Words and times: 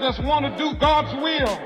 just 0.00 0.24
want 0.24 0.46
to 0.46 0.56
do 0.56 0.74
God's 0.78 1.12
will. 1.20 1.60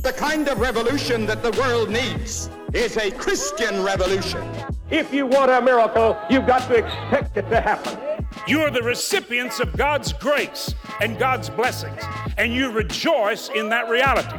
The 0.00 0.12
kind 0.12 0.48
of 0.48 0.58
revolution 0.58 1.24
that 1.26 1.40
the 1.40 1.52
world 1.52 1.88
needs 1.88 2.50
is 2.72 2.96
a 2.96 3.12
Christian 3.12 3.84
revolution. 3.84 4.42
If 4.90 5.14
you 5.14 5.24
want 5.26 5.52
a 5.52 5.62
miracle, 5.62 6.18
you've 6.28 6.48
got 6.48 6.68
to 6.68 6.78
expect 6.78 7.36
it 7.36 7.48
to 7.50 7.60
happen. 7.60 8.26
You 8.48 8.62
are 8.62 8.72
the 8.72 8.82
recipients 8.82 9.60
of 9.60 9.76
God's 9.76 10.12
grace 10.12 10.74
and 11.00 11.16
God's 11.16 11.48
blessings, 11.48 12.02
and 12.36 12.52
you 12.52 12.72
rejoice 12.72 13.48
in 13.50 13.68
that 13.68 13.88
reality. 13.88 14.36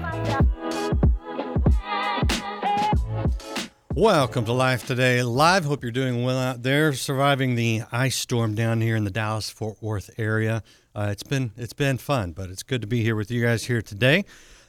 Welcome 3.93 4.43
to 4.43 4.51
Life 4.51 4.85
Today 4.85 5.23
Live. 5.23 5.63
Hope 5.63 5.83
you're 5.83 5.91
doing 5.93 6.25
well 6.25 6.37
out 6.37 6.63
there, 6.63 6.91
surviving 6.91 7.55
the 7.55 7.83
ice 7.93 8.17
storm 8.17 8.55
down 8.55 8.81
here 8.81 8.97
in 8.97 9.05
the 9.05 9.09
Dallas 9.09 9.49
Fort 9.49 9.77
Worth 9.81 10.09
area. 10.17 10.63
Uh, 10.95 11.09
it's 11.11 11.23
been 11.23 11.51
it's 11.57 11.73
been 11.73 11.97
fun, 11.97 12.31
but 12.31 12.49
it's 12.49 12.63
good 12.63 12.79
to 12.79 12.87
be 12.87 13.03
here 13.03 13.17
with 13.17 13.29
you 13.29 13.43
guys 13.43 13.65
here 13.65 13.81
today. 13.81 14.23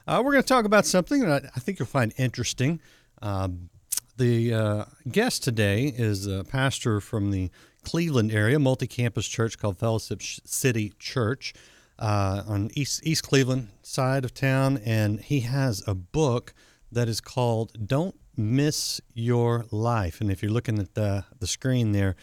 Uh, 0.08 0.20
we're 0.24 0.32
going 0.32 0.42
to 0.42 0.48
talk 0.48 0.64
about 0.64 0.84
something 0.84 1.20
that 1.20 1.44
I, 1.54 1.60
think 1.60 1.78
you'll 1.78 1.86
find 1.86 2.12
interesting. 2.16 2.80
Um, 3.22 3.70
the 4.16 4.52
uh, 4.52 4.84
guest 5.10 5.44
today 5.44 5.84
is 5.96 6.26
a 6.26 6.42
pastor 6.42 7.00
from 7.00 7.30
the 7.30 7.50
Cleveland 7.84 8.32
area, 8.32 8.58
multi-campus 8.58 9.28
church 9.28 9.58
called 9.58 9.78
Fellowship 9.78 10.20
City 10.22 10.92
Church 10.98 11.54
uh, 11.98 12.42
on 12.46 12.70
East 12.74 13.06
East 13.06 13.22
Cleveland 13.22 13.68
side 13.82 14.24
of 14.24 14.34
town, 14.34 14.78
and 14.84 15.20
he 15.20 15.40
has 15.40 15.86
a 15.86 15.94
book 15.94 16.54
that 16.90 17.08
is 17.08 17.20
called 17.20 17.86
"Don't 17.86 18.16
miss 18.36 19.00
your 19.14 19.66
life. 19.70 20.20
And 20.20 20.30
if 20.30 20.42
you're 20.42 20.52
looking 20.52 20.78
at 20.80 20.94
the, 20.94 21.24
the 21.38 21.46
screen 21.46 21.92
there, 21.92 22.16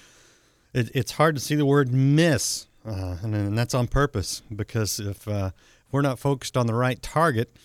it, 0.74 0.92
it's 0.94 1.14
hard 1.14 1.36
to 1.36 1.42
see 1.42 1.56
the 1.56 1.66
word 1.66 1.94
miss. 1.94 2.68
Uh, 2.86 3.18
and, 3.22 3.34
and, 3.34 3.58
that's 3.58 3.74
on 3.74 3.88
purpose 3.88 4.42
because 4.54 5.00
if, 5.00 5.26
uh, 5.28 5.52
we're 5.92 6.02
not 6.02 6.20
focused 6.20 6.58
on 6.58 6.68
the 6.68 6.74
right 6.74 7.02
target, 7.02 7.56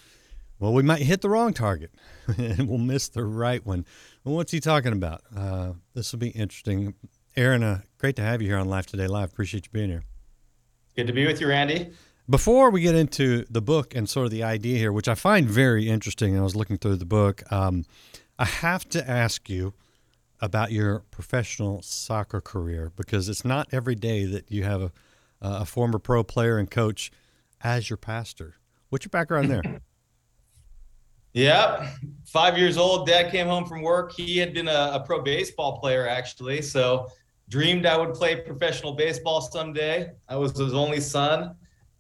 well, 0.61 0.73
we 0.73 0.83
might 0.83 1.03
hit 1.03 1.23
the 1.23 1.29
wrong 1.29 1.53
target 1.53 1.91
and 2.39 2.69
we'll 2.69 2.79
miss 2.79 3.09
the 3.09 3.25
right 3.25 3.65
one. 3.67 3.84
Well, 4.25 4.37
what's 4.37 4.53
he 4.53 4.61
talking 4.61 4.93
about? 4.93 5.23
Uh, 5.37 5.73
this 5.95 6.12
will 6.12 6.20
be 6.20 6.28
interesting. 6.28 6.95
Aaron, 7.37 7.62
uh, 7.62 7.81
great 7.98 8.17
to 8.17 8.23
have 8.23 8.43
you 8.43 8.48
here 8.48 8.59
on 8.59 8.69
Life 8.69 8.87
Today 8.87 9.06
Live. 9.06 9.31
Appreciate 9.31 9.67
you 9.67 9.73
being 9.73 9.91
here. 9.91 10.05
Good 10.95 11.06
to 11.09 11.12
be 11.12 11.27
with 11.27 11.41
you, 11.41 11.48
Randy. 11.48 11.91
Before 12.31 12.71
we 12.71 12.83
get 12.83 12.95
into 12.95 13.45
the 13.48 13.62
book 13.62 13.95
and 13.95 14.09
sort 14.09 14.27
of 14.27 14.33
the 14.33 14.43
idea 14.43 14.78
here, 14.78 14.93
which 14.93 15.09
I 15.09 15.15
find 15.15 15.48
very 15.48 15.89
interesting, 15.89 16.39
I 16.39 16.43
was 16.43 16.55
looking 16.55 16.77
through 16.77 16.97
the 16.97 17.06
book. 17.06 17.43
Um, 17.50 17.87
I 18.39 18.45
have 18.45 18.89
to 18.91 19.09
ask 19.09 19.48
you 19.48 19.75
about 20.41 20.71
your 20.71 21.00
professional 21.11 21.83
soccer 21.83 22.41
career 22.41 22.93
because 22.97 23.28
it's 23.28 23.45
not 23.45 23.69
every 23.73 23.95
day 23.95 24.25
that 24.27 24.50
you 24.50 24.65
have 24.65 24.83
a, 24.83 24.93
a 25.41 25.64
former 25.64 25.98
pro 25.98 26.25
player 26.25 26.58
and 26.58 26.70
coach 26.70 27.11
as 27.62 27.91
your 27.91 27.97
pastor. 27.97 28.56
What's 28.89 29.05
your 29.05 29.11
background 29.11 29.50
there? 29.50 29.62
Yep. 31.34 31.84
Five 32.25 32.58
years 32.58 32.77
old. 32.77 33.06
Dad 33.06 33.31
came 33.31 33.47
home 33.47 33.64
from 33.64 33.83
work. 33.83 34.12
He 34.12 34.39
had 34.39 34.55
been 34.55 34.66
a, 34.66 34.91
a, 34.94 35.05
pro 35.06 35.22
baseball 35.22 35.78
player, 35.78 36.09
actually. 36.09 36.62
So, 36.62 37.09
dreamed 37.48 37.86
I 37.86 37.97
would 37.97 38.14
play 38.14 38.41
professional 38.41 38.94
baseball 38.94 39.41
someday. 39.42 40.11
I 40.28 40.36
was 40.36 40.59
his 40.59 40.75
only 40.75 41.00
son. 41.00 41.55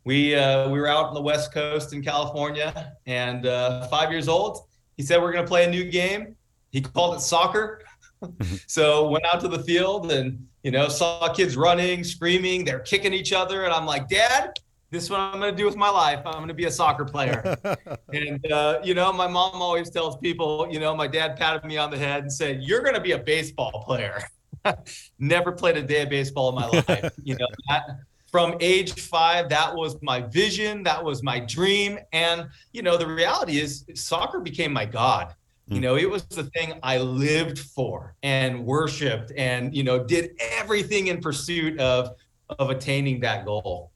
We, 0.04 0.34
uh, 0.34 0.70
we 0.70 0.80
were 0.80 0.88
out 0.88 1.06
on 1.06 1.14
the 1.14 1.20
West 1.20 1.52
Coast 1.52 1.92
in 1.92 2.02
California, 2.02 2.94
and 3.06 3.46
uh, 3.46 3.86
five 3.88 4.10
years 4.10 4.26
old, 4.26 4.66
he 4.96 5.02
said, 5.02 5.20
We're 5.20 5.32
going 5.32 5.44
to 5.44 5.48
play 5.48 5.66
a 5.66 5.70
new 5.70 5.84
game. 5.84 6.34
He 6.70 6.80
called 6.80 7.16
it 7.16 7.20
soccer. 7.20 7.82
so 8.66 9.08
went 9.08 9.24
out 9.26 9.40
to 9.40 9.48
the 9.48 9.60
field 9.60 10.12
and, 10.12 10.46
you 10.62 10.70
know, 10.70 10.88
saw 10.88 11.32
kids 11.32 11.56
running, 11.56 12.04
screaming, 12.04 12.64
they're 12.64 12.80
kicking 12.80 13.12
each 13.12 13.32
other. 13.32 13.64
And 13.64 13.72
I'm 13.72 13.86
like, 13.86 14.08
Dad, 14.08 14.52
this 14.90 15.04
is 15.04 15.10
what 15.10 15.20
I'm 15.20 15.38
going 15.38 15.52
to 15.52 15.56
do 15.56 15.66
with 15.66 15.76
my 15.76 15.90
life. 15.90 16.20
I'm 16.24 16.34
going 16.34 16.48
to 16.48 16.54
be 16.54 16.64
a 16.64 16.70
soccer 16.70 17.04
player. 17.04 17.56
and, 18.12 18.52
uh, 18.52 18.80
you 18.82 18.94
know, 18.94 19.12
my 19.12 19.26
mom 19.26 19.60
always 19.60 19.90
tells 19.90 20.16
people, 20.16 20.66
you 20.70 20.80
know, 20.80 20.94
my 20.94 21.06
dad 21.06 21.36
patted 21.36 21.64
me 21.64 21.76
on 21.76 21.90
the 21.90 21.98
head 21.98 22.22
and 22.22 22.32
said, 22.32 22.62
You're 22.62 22.82
going 22.82 22.94
to 22.94 23.00
be 23.00 23.12
a 23.12 23.18
baseball 23.18 23.84
player. 23.86 24.22
Never 25.18 25.52
played 25.52 25.76
a 25.76 25.82
day 25.82 26.02
of 26.02 26.08
baseball 26.08 26.48
in 26.50 26.54
my 26.54 26.66
life. 26.68 27.12
you 27.22 27.36
know, 27.36 27.46
that, 27.68 27.98
from 28.30 28.56
age 28.60 28.92
five, 28.92 29.48
that 29.48 29.74
was 29.74 29.96
my 30.02 30.20
vision, 30.20 30.82
that 30.82 31.02
was 31.02 31.22
my 31.22 31.40
dream. 31.40 31.98
And, 32.12 32.48
you 32.72 32.82
know, 32.82 32.96
the 32.96 33.06
reality 33.06 33.58
is 33.58 33.84
soccer 33.94 34.40
became 34.40 34.72
my 34.72 34.84
God. 34.84 35.34
You 35.68 35.76
hmm. 35.76 35.82
know, 35.82 35.96
it 35.96 36.08
was 36.08 36.24
the 36.24 36.44
thing 36.44 36.74
I 36.82 36.98
lived 36.98 37.58
for 37.58 38.14
and 38.22 38.64
worshiped 38.64 39.32
and, 39.36 39.74
you 39.74 39.82
know, 39.82 40.02
did 40.02 40.30
everything 40.40 41.08
in 41.08 41.20
pursuit 41.20 41.78
of 41.78 42.16
of 42.58 42.70
attaining 42.70 43.20
that 43.20 43.44
goal. 43.44 43.92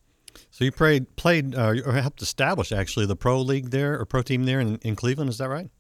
So 0.50 0.65
you 0.65 0.72
played 0.72 1.16
played 1.16 1.55
uh, 1.55 1.75
or 1.87 1.93
helped 1.93 2.21
establish 2.21 2.72
actually 2.72 3.06
the 3.06 3.16
pro 3.16 3.41
league 3.41 3.71
there 3.71 3.99
or 3.99 4.05
pro 4.05 4.22
team 4.22 4.44
there 4.44 4.61
in, 4.61 4.77
in 4.82 4.94
Cleveland, 4.97 5.31
is 5.31 5.38
that 5.38 5.49
right? 5.49 5.71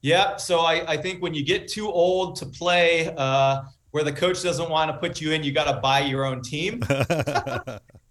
Yeah. 0.00 0.36
So 0.36 0.60
I, 0.60 0.92
I 0.92 0.96
think 0.96 1.20
when 1.20 1.34
you 1.34 1.44
get 1.44 1.66
too 1.66 1.90
old 1.90 2.36
to 2.36 2.46
play, 2.46 3.12
uh, 3.16 3.62
where 3.90 4.04
the 4.04 4.12
coach 4.12 4.42
doesn't 4.42 4.70
want 4.70 4.90
to 4.92 4.98
put 4.98 5.20
you 5.20 5.32
in, 5.32 5.42
you 5.42 5.50
got 5.50 5.72
to 5.72 5.80
buy 5.80 6.00
your 6.00 6.24
own 6.24 6.42
team. 6.42 6.82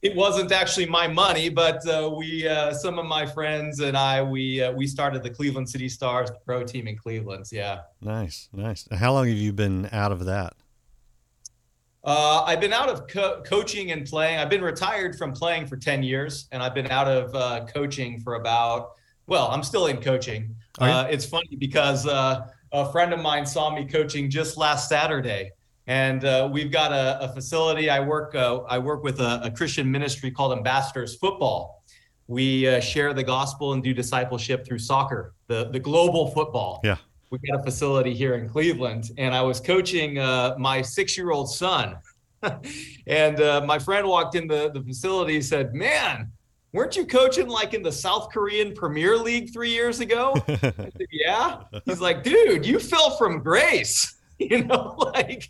it 0.01 0.15
wasn't 0.15 0.51
actually 0.51 0.85
my 0.85 1.07
money, 1.07 1.49
but 1.49 1.85
uh, 1.87 2.09
we, 2.15 2.47
uh, 2.47 2.71
some 2.73 2.99
of 2.99 3.05
my 3.05 3.25
friends 3.25 3.79
and 3.79 3.97
I, 3.97 4.21
we 4.21 4.61
uh, 4.61 4.71
we 4.71 4.85
started 4.85 5.23
the 5.23 5.29
Cleveland 5.29 5.69
City 5.69 5.89
Stars, 5.89 6.29
pro 6.45 6.63
team 6.63 6.87
in 6.87 6.97
Cleveland. 6.97 7.45
Yeah. 7.51 7.81
Nice, 8.01 8.49
nice. 8.53 8.87
How 8.91 9.13
long 9.13 9.27
have 9.27 9.37
you 9.37 9.53
been 9.53 9.89
out 9.91 10.11
of 10.11 10.25
that? 10.25 10.53
Uh, 12.03 12.43
I've 12.45 12.61
been 12.61 12.73
out 12.73 12.89
of 12.89 13.07
co- 13.07 13.41
coaching 13.41 13.91
and 13.91 14.05
playing. 14.05 14.39
I've 14.39 14.49
been 14.49 14.61
retired 14.61 15.17
from 15.17 15.33
playing 15.33 15.65
for 15.67 15.77
ten 15.77 16.03
years, 16.03 16.47
and 16.51 16.61
I've 16.61 16.75
been 16.75 16.91
out 16.91 17.07
of 17.07 17.35
uh, 17.35 17.65
coaching 17.65 18.19
for 18.19 18.35
about. 18.35 18.91
Well, 19.25 19.49
I'm 19.49 19.63
still 19.63 19.87
in 19.87 19.99
coaching. 19.99 20.55
Uh, 20.79 21.07
it's 21.09 21.25
funny 21.25 21.57
because 21.57 22.05
a 22.05 22.91
friend 22.91 23.11
of 23.11 23.19
mine 23.19 23.45
saw 23.45 23.73
me 23.75 23.83
coaching 23.85 24.29
just 24.29 24.55
last 24.55 24.87
Saturday 24.87 25.51
and 25.87 26.25
uh, 26.25 26.49
we've 26.51 26.71
got 26.71 26.91
a, 26.91 27.23
a, 27.23 27.33
facility. 27.33 27.89
I 27.89 28.01
work. 28.01 28.35
Uh, 28.35 28.57
I 28.67 28.77
work 28.77 29.03
with 29.03 29.21
a, 29.21 29.41
a, 29.43 29.51
Christian 29.51 29.89
ministry 29.89 30.29
called 30.29 30.51
Ambassadors 30.51 31.15
Football. 31.15 31.83
We 32.27 32.67
uh, 32.67 32.81
share 32.81 33.13
the 33.13 33.23
gospel 33.23 33.71
and 33.71 33.81
do 33.81 33.93
discipleship 33.93 34.65
through 34.65 34.79
soccer, 34.79 35.33
the 35.47 35.69
the 35.69 35.79
global 35.79 36.27
football. 36.31 36.81
Yeah. 36.83 36.97
We 37.29 37.39
got 37.39 37.59
a 37.59 37.63
facility 37.63 38.13
here 38.13 38.35
in 38.35 38.47
Cleveland, 38.47 39.11
and 39.17 39.33
I 39.33 39.41
was 39.41 39.59
coaching 39.59 40.17
uh, 40.17 40.55
my 40.57 40.81
six-year-old 40.81 41.49
son. 41.49 41.97
and 43.07 43.41
uh, 43.41 43.61
my 43.65 43.79
friend 43.79 44.07
walked 44.07 44.35
in 44.35 44.47
the, 44.47 44.71
the 44.73 44.81
facility. 44.81 45.41
Said, 45.41 45.73
"Man, 45.73 46.31
weren't 46.73 46.97
you 46.97 47.05
coaching 47.05 47.47
like 47.47 47.73
in 47.73 47.81
the 47.81 47.91
South 47.91 48.29
Korean 48.29 48.73
Premier 48.73 49.17
League 49.17 49.53
three 49.53 49.71
years 49.71 50.01
ago?" 50.01 50.35
I 50.47 50.57
said, 50.57 51.07
"Yeah." 51.11 51.63
He's 51.85 52.01
like, 52.01 52.23
"Dude, 52.23 52.65
you 52.65 52.77
fell 52.77 53.17
from 53.17 53.39
grace." 53.39 54.16
you 54.39 54.63
know, 54.65 54.95
like, 54.97 55.49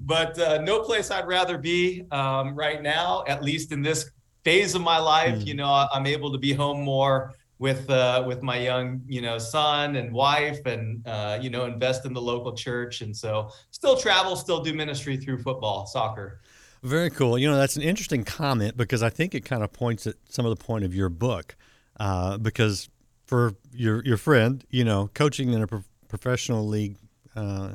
but 0.00 0.38
uh, 0.38 0.60
no 0.62 0.82
place 0.82 1.10
I'd 1.10 1.26
rather 1.26 1.58
be 1.58 2.04
um, 2.12 2.54
right 2.54 2.80
now, 2.80 3.24
at 3.26 3.42
least 3.42 3.72
in 3.72 3.82
this 3.82 4.10
phase 4.44 4.74
of 4.74 4.82
my 4.82 4.98
life. 4.98 5.38
Mm. 5.40 5.46
You 5.46 5.54
know, 5.54 5.88
I'm 5.92 6.06
able 6.06 6.30
to 6.32 6.38
be 6.38 6.52
home 6.52 6.82
more 6.82 7.34
with 7.58 7.90
uh, 7.90 8.22
with 8.26 8.42
my 8.42 8.56
young, 8.56 9.02
you 9.06 9.20
know, 9.20 9.38
son 9.38 9.96
and 9.96 10.12
wife, 10.12 10.64
and 10.64 11.06
uh, 11.06 11.38
you 11.40 11.50
know, 11.50 11.64
invest 11.64 12.06
in 12.06 12.12
the 12.12 12.22
local 12.22 12.52
church, 12.52 13.00
and 13.00 13.16
so 13.16 13.50
still 13.70 13.96
travel, 13.96 14.36
still 14.36 14.62
do 14.62 14.72
ministry 14.72 15.16
through 15.16 15.38
football, 15.42 15.86
soccer. 15.86 16.40
Very 16.82 17.10
cool. 17.10 17.36
You 17.36 17.50
know, 17.50 17.58
that's 17.58 17.76
an 17.76 17.82
interesting 17.82 18.24
comment 18.24 18.76
because 18.76 19.02
I 19.02 19.10
think 19.10 19.34
it 19.34 19.44
kind 19.44 19.62
of 19.62 19.72
points 19.72 20.06
at 20.06 20.14
some 20.28 20.46
of 20.46 20.56
the 20.56 20.64
point 20.64 20.84
of 20.84 20.94
your 20.94 21.08
book, 21.08 21.56
uh, 21.98 22.38
because 22.38 22.88
for 23.26 23.54
your 23.72 24.02
your 24.04 24.16
friend, 24.16 24.64
you 24.70 24.84
know, 24.84 25.10
coaching 25.14 25.52
in 25.52 25.62
a 25.62 25.66
pro- 25.66 25.84
professional 26.08 26.66
league 26.66 26.96
uh, 27.36 27.72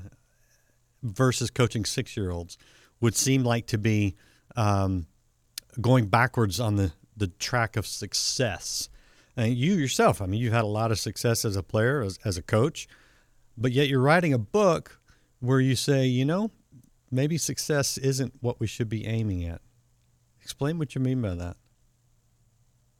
versus 1.05 1.49
coaching 1.49 1.85
six 1.85 2.17
year 2.17 2.31
olds 2.31 2.57
would 3.01 3.15
seem 3.15 3.43
like 3.43 3.67
to 3.67 3.77
be 3.77 4.15
um, 4.55 5.07
going 5.79 6.07
backwards 6.07 6.59
on 6.59 6.75
the, 6.75 6.91
the 7.15 7.27
track 7.27 7.77
of 7.77 7.85
success. 7.85 8.89
And 9.37 9.53
you 9.53 9.73
yourself, 9.73 10.21
I 10.21 10.25
mean, 10.25 10.39
you've 10.39 10.53
had 10.53 10.63
a 10.63 10.67
lot 10.67 10.91
of 10.91 10.99
success 10.99 11.43
as 11.45 11.55
a 11.55 11.63
player, 11.63 12.01
as, 12.01 12.19
as 12.23 12.37
a 12.37 12.41
coach, 12.41 12.87
but 13.57 13.71
yet 13.71 13.87
you're 13.87 14.01
writing 14.01 14.33
a 14.33 14.37
book 14.37 14.99
where 15.39 15.59
you 15.59 15.75
say, 15.75 16.05
you 16.05 16.25
know, 16.25 16.51
maybe 17.11 17.37
success 17.37 17.97
isn't 17.97 18.33
what 18.39 18.59
we 18.59 18.67
should 18.67 18.89
be 18.89 19.05
aiming 19.05 19.43
at. 19.43 19.61
Explain 20.41 20.77
what 20.77 20.95
you 20.95 21.01
mean 21.01 21.21
by 21.21 21.35
that. 21.35 21.57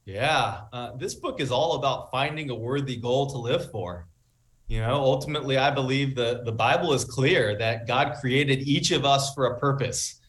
Yeah, 0.06 0.62
uh, 0.72 0.96
this 0.98 1.16
book 1.16 1.42
is 1.42 1.52
all 1.52 1.76
about 1.76 2.12
finding 2.12 2.50
a 2.50 2.56
worthy 2.56 2.96
goal 2.96 3.28
to 3.32 3.38
live 3.38 3.72
for. 3.72 4.08
You 4.68 4.82
know, 4.82 4.96
ultimately, 4.96 5.58
I 5.58 5.70
believe 5.70 6.16
the, 6.16 6.42
the 6.44 6.52
Bible 6.52 6.94
is 6.94 7.06
clear 7.06 7.56
that 7.58 7.86
God 7.86 8.16
created 8.20 8.68
each 8.68 8.92
of 8.92 9.06
us 9.06 9.34
for 9.36 9.46
a 9.46 9.60
purpose. 9.60 10.20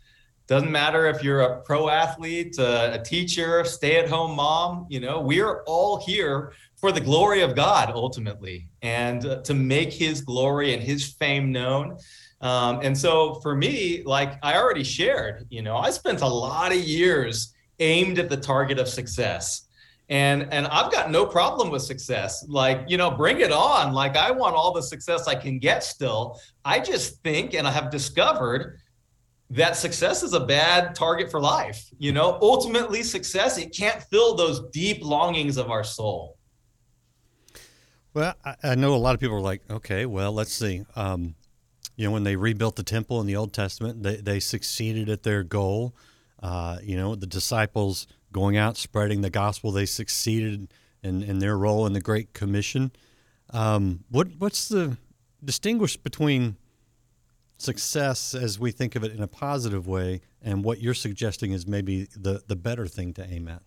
Doesn't 0.46 0.70
matter 0.70 1.06
if 1.06 1.24
you're 1.24 1.40
a 1.40 1.60
pro 1.62 1.88
athlete, 1.88 2.58
a, 2.58 3.00
a 3.00 3.02
teacher, 3.02 3.64
stay 3.64 3.96
at 3.96 4.08
home 4.08 4.36
mom, 4.36 4.86
you 4.90 5.00
know, 5.00 5.20
we 5.20 5.40
are 5.40 5.62
all 5.66 5.96
here 6.04 6.52
for 6.76 6.92
the 6.92 7.00
glory 7.00 7.40
of 7.40 7.56
God 7.56 7.90
ultimately 7.90 8.68
and 8.82 9.24
uh, 9.24 9.40
to 9.42 9.54
make 9.54 9.92
his 9.92 10.20
glory 10.20 10.74
and 10.74 10.82
his 10.82 11.12
fame 11.14 11.50
known. 11.50 11.96
Um, 12.42 12.80
and 12.82 12.96
so 12.96 13.36
for 13.36 13.56
me, 13.56 14.02
like 14.04 14.38
I 14.42 14.56
already 14.56 14.84
shared, 14.84 15.46
you 15.48 15.62
know, 15.62 15.76
I 15.78 15.90
spent 15.90 16.20
a 16.20 16.28
lot 16.28 16.70
of 16.70 16.78
years 16.78 17.54
aimed 17.78 18.18
at 18.18 18.28
the 18.28 18.36
target 18.36 18.78
of 18.78 18.88
success 18.88 19.65
and 20.08 20.52
and 20.52 20.66
I've 20.68 20.92
got 20.92 21.10
no 21.10 21.26
problem 21.26 21.70
with 21.70 21.82
success. 21.82 22.44
Like 22.48 22.84
you 22.88 22.96
know, 22.96 23.10
bring 23.10 23.40
it 23.40 23.52
on. 23.52 23.92
Like 23.92 24.16
I 24.16 24.30
want 24.30 24.54
all 24.54 24.72
the 24.72 24.82
success 24.82 25.26
I 25.26 25.34
can 25.34 25.58
get. 25.58 25.82
Still, 25.82 26.40
I 26.64 26.78
just 26.78 27.22
think, 27.22 27.54
and 27.54 27.66
I 27.66 27.70
have 27.70 27.90
discovered 27.90 28.78
that 29.50 29.76
success 29.76 30.22
is 30.22 30.32
a 30.32 30.40
bad 30.40 30.94
target 30.94 31.30
for 31.30 31.40
life. 31.40 31.88
You 31.98 32.12
know, 32.12 32.38
ultimately, 32.40 33.02
success 33.02 33.58
it 33.58 33.76
can't 33.76 34.02
fill 34.04 34.34
those 34.34 34.68
deep 34.70 35.04
longings 35.04 35.56
of 35.56 35.70
our 35.70 35.84
soul. 35.84 36.36
Well, 38.14 38.34
I, 38.44 38.54
I 38.62 38.74
know 38.76 38.94
a 38.94 38.96
lot 38.96 39.14
of 39.14 39.20
people 39.20 39.36
are 39.36 39.40
like, 39.40 39.62
okay, 39.70 40.06
well, 40.06 40.32
let's 40.32 40.52
see. 40.52 40.84
Um, 40.94 41.34
you 41.96 42.06
know, 42.06 42.12
when 42.12 42.24
they 42.24 42.36
rebuilt 42.36 42.76
the 42.76 42.82
temple 42.82 43.20
in 43.20 43.26
the 43.26 43.36
Old 43.36 43.52
Testament, 43.52 44.02
they, 44.02 44.16
they 44.16 44.40
succeeded 44.40 45.08
at 45.08 45.22
their 45.22 45.42
goal. 45.42 45.94
Uh, 46.42 46.78
you 46.82 46.96
know, 46.96 47.14
the 47.14 47.26
disciples 47.26 48.06
going 48.36 48.58
out 48.58 48.76
spreading 48.76 49.22
the 49.22 49.30
gospel, 49.30 49.72
they 49.72 49.86
succeeded 49.86 50.68
in, 51.02 51.22
in 51.22 51.38
their 51.38 51.56
role 51.56 51.86
in 51.86 51.94
the 51.94 52.02
Great 52.02 52.34
Commission. 52.34 52.92
Um, 53.48 54.04
what 54.10 54.28
what's 54.38 54.68
the 54.68 54.98
distinguish 55.42 55.96
between 55.96 56.56
success 57.56 58.34
as 58.34 58.58
we 58.58 58.72
think 58.72 58.94
of 58.94 59.02
it 59.04 59.12
in 59.12 59.22
a 59.22 59.26
positive 59.26 59.88
way 59.88 60.20
and 60.42 60.62
what 60.62 60.82
you're 60.82 60.92
suggesting 60.92 61.52
is 61.52 61.66
maybe 61.66 62.08
the 62.14 62.42
the 62.46 62.56
better 62.56 62.86
thing 62.86 63.14
to 63.14 63.26
aim 63.26 63.48
at? 63.48 63.62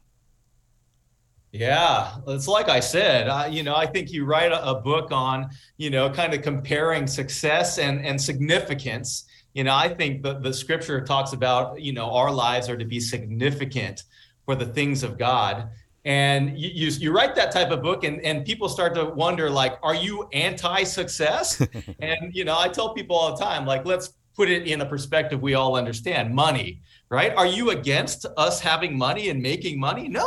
Yeah, 1.52 2.18
it's 2.28 2.48
like 2.48 2.70
I 2.70 2.80
said. 2.80 3.28
I, 3.28 3.48
you 3.48 3.64
know, 3.64 3.76
I 3.76 3.88
think 3.88 4.12
you 4.12 4.24
write 4.24 4.52
a, 4.52 4.64
a, 4.64 4.76
book 4.80 5.12
on, 5.12 5.50
you 5.78 5.90
know, 5.90 6.12
kind 6.12 6.36
of 6.36 6.44
comparing 6.44 7.08
success 7.08 7.80
and 7.80 8.06
and 8.06 8.22
significance. 8.22 9.26
You 9.56 9.64
know, 9.64 9.74
I 9.74 9.90
think 9.90 10.22
the 10.22 10.38
the 10.38 10.54
scripture 10.54 11.04
talks 11.04 11.34
about, 11.34 11.82
you 11.82 11.92
know, 11.92 12.12
our 12.12 12.32
lives 12.32 12.70
are 12.70 12.78
to 12.78 12.86
be 12.86 13.00
significant 13.00 14.04
for 14.50 14.56
the 14.56 14.66
things 14.66 15.04
of 15.04 15.16
God. 15.16 15.70
And 16.06 16.58
you, 16.58 16.72
you, 16.74 16.88
you 16.88 17.12
write 17.12 17.36
that 17.36 17.52
type 17.52 17.70
of 17.70 17.84
book, 17.84 18.04
and 18.04 18.20
and 18.22 18.44
people 18.44 18.68
start 18.68 18.96
to 18.96 19.06
wonder, 19.06 19.48
like, 19.48 19.78
are 19.84 19.94
you 19.94 20.28
anti-success? 20.34 21.62
and 22.00 22.34
you 22.34 22.46
know, 22.46 22.58
I 22.58 22.68
tell 22.68 22.96
people 22.96 23.16
all 23.16 23.36
the 23.36 23.44
time, 23.44 23.68
like, 23.68 23.86
let's 23.86 24.14
put 24.36 24.50
it 24.50 24.66
in 24.66 24.82
a 24.82 24.86
perspective 24.88 25.40
we 25.40 25.54
all 25.54 25.76
understand. 25.76 26.34
Money, 26.34 26.82
right? 27.10 27.32
Are 27.36 27.46
you 27.46 27.70
against 27.70 28.26
us 28.38 28.60
having 28.60 28.98
money 28.98 29.30
and 29.30 29.40
making 29.40 29.80
money? 29.80 30.08
No 30.08 30.26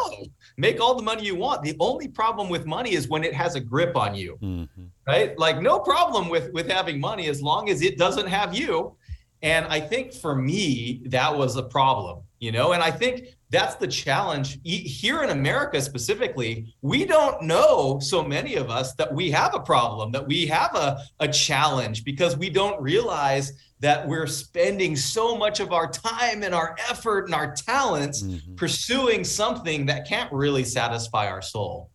make 0.57 0.81
all 0.81 0.95
the 0.95 1.03
money 1.03 1.25
you 1.25 1.35
want. 1.35 1.63
The 1.63 1.75
only 1.81 2.07
problem 2.07 2.49
with 2.49 2.67
money 2.67 2.93
is 2.93 3.09
when 3.09 3.25
it 3.25 3.35
has 3.35 3.57
a 3.57 3.61
grip 3.61 3.97
on 3.97 4.15
you, 4.15 4.39
mm-hmm. 4.41 4.85
right? 5.09 5.37
Like 5.39 5.61
no 5.61 5.81
problem 5.81 6.29
with 6.29 6.53
with 6.53 6.69
having 6.71 7.01
money 7.01 7.27
as 7.27 7.43
long 7.43 7.71
as 7.71 7.83
it 7.83 7.99
doesn't 7.99 8.29
have 8.29 8.55
you. 8.55 8.97
And 9.43 9.67
I 9.67 9.81
think 9.81 10.13
for 10.13 10.37
me 10.37 11.03
that 11.07 11.37
was 11.37 11.57
a 11.57 11.65
problem, 11.65 12.23
you 12.43 12.51
know. 12.51 12.73
And 12.73 12.83
I 12.83 12.91
think 12.91 13.37
that's 13.51 13.77
the 13.77 13.87
challenge 13.87 14.59
here 14.65 15.23
in 15.23 15.31
America 15.31 15.81
specifically. 15.81 16.75
We 16.83 17.05
don't 17.05 17.41
know 17.45 18.01
so 18.01 18.25
many 18.25 18.57
of 18.57 18.69
us 18.69 18.95
that 18.97 19.15
we 19.15 19.31
have 19.31 19.55
a 19.55 19.61
problem, 19.61 20.11
that 20.11 20.27
we 20.27 20.47
have 20.47 20.75
a 20.75 20.99
a 21.21 21.29
challenge 21.29 22.05
because 22.05 22.37
we 22.37 22.51
don't 22.51 22.83
realize 22.83 23.53
that 23.79 24.07
we're 24.09 24.27
spending 24.27 24.97
so 24.97 25.37
much 25.37 25.61
of 25.61 25.73
our 25.73 25.89
time 25.89 26.43
and 26.43 26.53
our 26.53 26.75
effort 26.91 27.27
and 27.27 27.35
our 27.35 27.55
talents 27.55 28.23
mm-hmm. 28.23 28.57
pursuing 28.57 29.23
something 29.23 29.87
that 29.87 30.09
can't 30.09 30.33
really 30.33 30.65
satisfy 30.65 31.29
our 31.29 31.43
soul. 31.43 31.91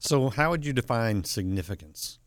So, 0.00 0.28
how 0.28 0.50
would 0.50 0.66
you 0.66 0.72
define 0.72 1.22
significance? 1.22 2.18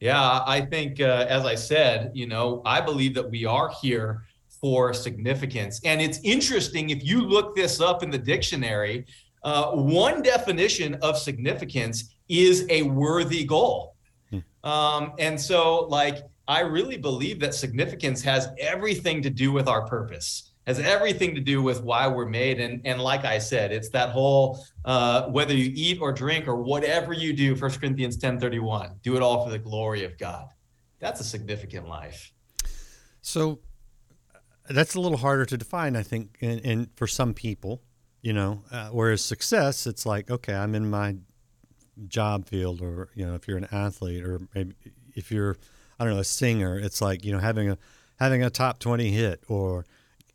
Yeah, 0.00 0.42
I 0.46 0.60
think, 0.60 1.00
uh, 1.00 1.24
as 1.30 1.46
I 1.46 1.54
said, 1.54 2.10
you 2.12 2.26
know, 2.26 2.60
I 2.66 2.82
believe 2.82 3.14
that 3.14 3.30
we 3.30 3.46
are 3.46 3.70
here 3.80 4.24
for 4.64 4.94
significance. 4.94 5.78
And 5.84 6.00
it's 6.00 6.18
interesting 6.24 6.88
if 6.88 7.04
you 7.04 7.20
look 7.20 7.54
this 7.54 7.82
up 7.82 8.02
in 8.02 8.08
the 8.10 8.16
dictionary, 8.16 9.04
uh, 9.42 9.72
one 9.72 10.22
definition 10.22 10.94
of 11.02 11.18
significance 11.18 12.14
is 12.30 12.64
a 12.70 12.80
worthy 12.80 13.44
goal. 13.44 13.94
Hmm. 14.30 14.38
Um, 14.66 15.12
and 15.18 15.38
so, 15.38 15.80
like, 15.90 16.22
I 16.48 16.60
really 16.60 16.96
believe 16.96 17.40
that 17.40 17.54
significance 17.54 18.22
has 18.22 18.48
everything 18.58 19.20
to 19.20 19.28
do 19.28 19.52
with 19.52 19.68
our 19.68 19.86
purpose, 19.86 20.52
has 20.66 20.80
everything 20.80 21.34
to 21.34 21.42
do 21.42 21.62
with 21.62 21.82
why 21.82 22.08
we're 22.08 22.24
made. 22.24 22.58
And, 22.58 22.80
and 22.86 23.02
like 23.02 23.26
I 23.26 23.36
said, 23.36 23.70
it's 23.70 23.90
that 23.90 24.12
whole 24.12 24.64
uh, 24.86 25.24
whether 25.24 25.52
you 25.52 25.72
eat 25.74 25.98
or 26.00 26.10
drink 26.10 26.48
or 26.48 26.56
whatever 26.56 27.12
you 27.12 27.34
do, 27.34 27.54
1 27.54 27.70
Corinthians 27.72 28.16
10 28.16 28.40
31, 28.40 28.92
do 29.02 29.14
it 29.14 29.20
all 29.20 29.44
for 29.44 29.50
the 29.50 29.58
glory 29.58 30.04
of 30.04 30.16
God. 30.16 30.46
That's 31.00 31.20
a 31.20 31.24
significant 31.24 31.86
life. 31.86 32.32
So 33.20 33.60
that's 34.68 34.94
a 34.94 35.00
little 35.00 35.18
harder 35.18 35.44
to 35.46 35.56
define, 35.56 35.96
I 35.96 36.02
think, 36.02 36.38
and, 36.40 36.60
and 36.64 36.88
for 36.94 37.06
some 37.06 37.34
people, 37.34 37.82
you 38.22 38.32
know, 38.32 38.62
uh, 38.70 38.88
whereas 38.88 39.22
success, 39.22 39.86
it's 39.86 40.06
like, 40.06 40.30
okay, 40.30 40.54
I'm 40.54 40.74
in 40.74 40.88
my 40.88 41.16
job 42.08 42.46
field, 42.46 42.80
or, 42.80 43.10
you 43.14 43.26
know, 43.26 43.34
if 43.34 43.46
you're 43.46 43.58
an 43.58 43.68
athlete, 43.70 44.24
or 44.24 44.40
maybe 44.54 44.74
if 45.14 45.30
you're, 45.30 45.56
I 45.98 46.04
don't 46.04 46.14
know, 46.14 46.20
a 46.20 46.24
singer. 46.24 46.78
It's 46.78 47.00
like 47.00 47.24
you 47.24 47.32
know 47.32 47.38
having 47.38 47.70
a 47.70 47.78
having 48.18 48.42
a 48.42 48.50
top 48.50 48.78
twenty 48.78 49.10
hit 49.10 49.42
or 49.48 49.84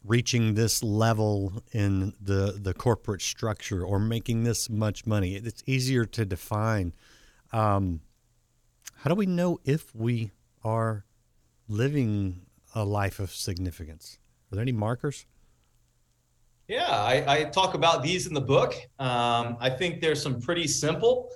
reaching 0.04 0.54
this 0.54 0.84
level 0.84 1.64
in 1.72 2.14
the 2.22 2.58
the 2.62 2.74
corporate 2.74 3.22
structure 3.22 3.84
or 3.84 4.00
making 4.00 4.44
this 4.44 4.70
much 4.70 5.06
money. 5.06 5.36
It's 5.36 5.64
easier 5.66 6.06
to 6.06 6.26
define. 6.26 6.94
Um, 7.52 8.02
how 8.98 9.10
do 9.10 9.16
we 9.16 9.26
know 9.26 9.60
if 9.66 9.94
we 9.96 10.32
are 10.64 11.06
living 11.68 12.42
a 12.76 12.86
life 12.86 13.20
of 13.20 13.32
significance? 13.32 14.19
Are 14.52 14.56
there 14.56 14.62
any 14.62 14.72
markers? 14.72 15.26
Yeah, 16.68 16.90
I, 16.90 17.24
I 17.28 17.44
talk 17.46 17.74
about 17.74 18.04
these 18.04 18.28
in 18.28 18.34
the 18.34 18.42
book. 18.42 18.76
Um, 19.00 19.58
I 19.60 19.70
think 19.70 20.02
there's 20.02 20.22
some 20.22 20.40
pretty 20.40 20.68
simple 20.68 21.30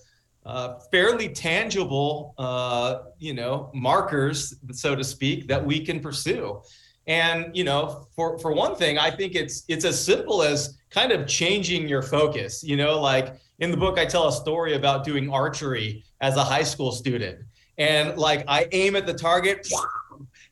uh, 0.45 0.79
fairly 0.91 1.29
tangible, 1.29 2.33
uh, 2.37 2.99
you 3.17 3.33
know, 3.33 3.71
markers, 3.73 4.55
so 4.71 4.95
to 4.95 5.03
speak, 5.03 5.47
that 5.47 5.63
we 5.63 5.79
can 5.85 5.99
pursue. 5.99 6.61
And 7.07 7.55
you 7.55 7.63
know, 7.63 8.07
for 8.15 8.37
for 8.39 8.53
one 8.53 8.75
thing, 8.75 8.97
I 8.97 9.11
think 9.11 9.35
it's 9.35 9.63
it's 9.67 9.83
as 9.83 10.03
simple 10.03 10.41
as 10.41 10.77
kind 10.89 11.11
of 11.11 11.27
changing 11.27 11.87
your 11.87 12.01
focus. 12.01 12.63
You 12.63 12.77
know, 12.77 12.99
like 12.99 13.35
in 13.59 13.71
the 13.71 13.77
book, 13.77 13.99
I 13.99 14.05
tell 14.05 14.27
a 14.27 14.31
story 14.31 14.75
about 14.75 15.03
doing 15.03 15.29
archery 15.29 16.03
as 16.21 16.37
a 16.37 16.43
high 16.43 16.63
school 16.63 16.93
student, 16.93 17.39
and 17.77 18.17
like 18.17 18.45
I 18.47 18.67
aim 18.71 18.95
at 18.95 19.05
the 19.05 19.13
target 19.13 19.67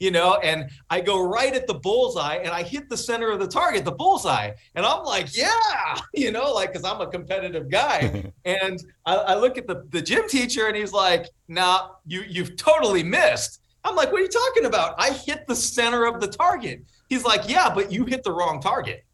you 0.01 0.09
know, 0.09 0.37
and 0.37 0.67
I 0.89 0.99
go 0.99 1.23
right 1.23 1.53
at 1.53 1.67
the 1.67 1.75
bullseye 1.75 2.37
and 2.37 2.49
I 2.49 2.63
hit 2.63 2.89
the 2.89 2.97
center 2.97 3.29
of 3.29 3.39
the 3.39 3.47
target, 3.47 3.85
the 3.85 3.91
bullseye. 3.91 4.49
And 4.73 4.83
I'm 4.83 5.03
like, 5.03 5.37
yeah, 5.37 5.95
you 6.15 6.31
know, 6.31 6.51
like, 6.51 6.73
cause 6.73 6.83
I'm 6.83 6.99
a 7.01 7.07
competitive 7.07 7.69
guy. 7.69 8.31
and 8.45 8.83
I, 9.05 9.15
I, 9.15 9.35
look 9.35 9.59
at 9.59 9.67
the, 9.67 9.85
the 9.89 10.01
gym 10.01 10.27
teacher 10.27 10.65
and 10.65 10.75
he's 10.75 10.91
like, 10.91 11.29
nah, 11.47 11.89
you, 12.07 12.23
you've 12.27 12.57
totally 12.57 13.03
missed. 13.03 13.61
I'm 13.83 13.95
like, 13.95 14.11
what 14.11 14.21
are 14.21 14.23
you 14.23 14.29
talking 14.29 14.65
about? 14.65 14.95
I 14.97 15.11
hit 15.11 15.45
the 15.47 15.55
center 15.55 16.05
of 16.05 16.19
the 16.19 16.27
target. 16.27 16.81
He's 17.07 17.23
like, 17.23 17.47
yeah, 17.47 17.71
but 17.73 17.91
you 17.91 18.05
hit 18.05 18.23
the 18.23 18.31
wrong 18.31 18.59
target 18.59 19.05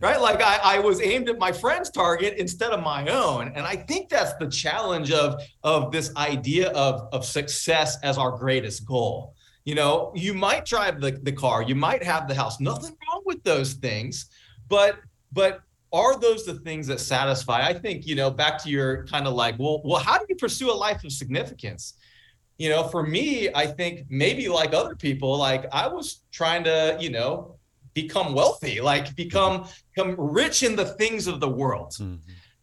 right 0.00 0.18
like 0.18 0.40
I, 0.42 0.58
I 0.62 0.78
was 0.78 1.02
aimed 1.02 1.28
at 1.28 1.38
my 1.38 1.52
friend's 1.52 1.90
target 1.90 2.38
instead 2.38 2.72
of 2.72 2.82
my 2.82 3.06
own 3.08 3.52
and 3.54 3.66
i 3.66 3.76
think 3.76 4.08
that's 4.08 4.32
the 4.34 4.48
challenge 4.48 5.12
of 5.12 5.38
of 5.62 5.92
this 5.92 6.10
idea 6.16 6.70
of 6.70 7.06
of 7.12 7.22
success 7.22 7.98
as 8.02 8.16
our 8.16 8.30
greatest 8.30 8.86
goal 8.86 9.34
you 9.64 9.74
know, 9.74 10.12
you 10.14 10.34
might 10.34 10.64
drive 10.64 11.00
the, 11.00 11.12
the 11.12 11.32
car, 11.32 11.62
you 11.62 11.74
might 11.74 12.02
have 12.02 12.28
the 12.28 12.34
house, 12.34 12.60
nothing 12.60 12.96
wrong 13.08 13.22
with 13.24 13.42
those 13.44 13.74
things, 13.74 14.26
but 14.68 14.96
but 15.32 15.60
are 15.92 16.18
those 16.18 16.44
the 16.44 16.54
things 16.54 16.86
that 16.86 17.00
satisfy? 17.00 17.66
I 17.66 17.74
think, 17.74 18.06
you 18.06 18.14
know, 18.14 18.30
back 18.30 18.62
to 18.62 18.70
your 18.70 19.06
kind 19.06 19.26
of 19.26 19.34
like, 19.34 19.58
well, 19.58 19.80
well, 19.84 20.00
how 20.00 20.18
do 20.18 20.24
you 20.28 20.36
pursue 20.36 20.70
a 20.70 20.72
life 20.72 21.02
of 21.04 21.12
significance? 21.12 21.94
You 22.58 22.68
know, 22.68 22.84
for 22.88 23.02
me, 23.02 23.48
I 23.54 23.66
think 23.66 24.06
maybe 24.08 24.48
like 24.48 24.72
other 24.72 24.94
people, 24.94 25.36
like 25.36 25.66
I 25.72 25.88
was 25.88 26.22
trying 26.30 26.64
to, 26.64 26.96
you 27.00 27.10
know, 27.10 27.56
become 27.94 28.34
wealthy, 28.34 28.80
like 28.80 29.16
become 29.16 29.66
become 29.94 30.14
rich 30.18 30.62
in 30.62 30.76
the 30.76 30.84
things 30.84 31.26
of 31.26 31.40
the 31.40 31.48
world. 31.48 31.92
Mm-hmm. 31.92 32.16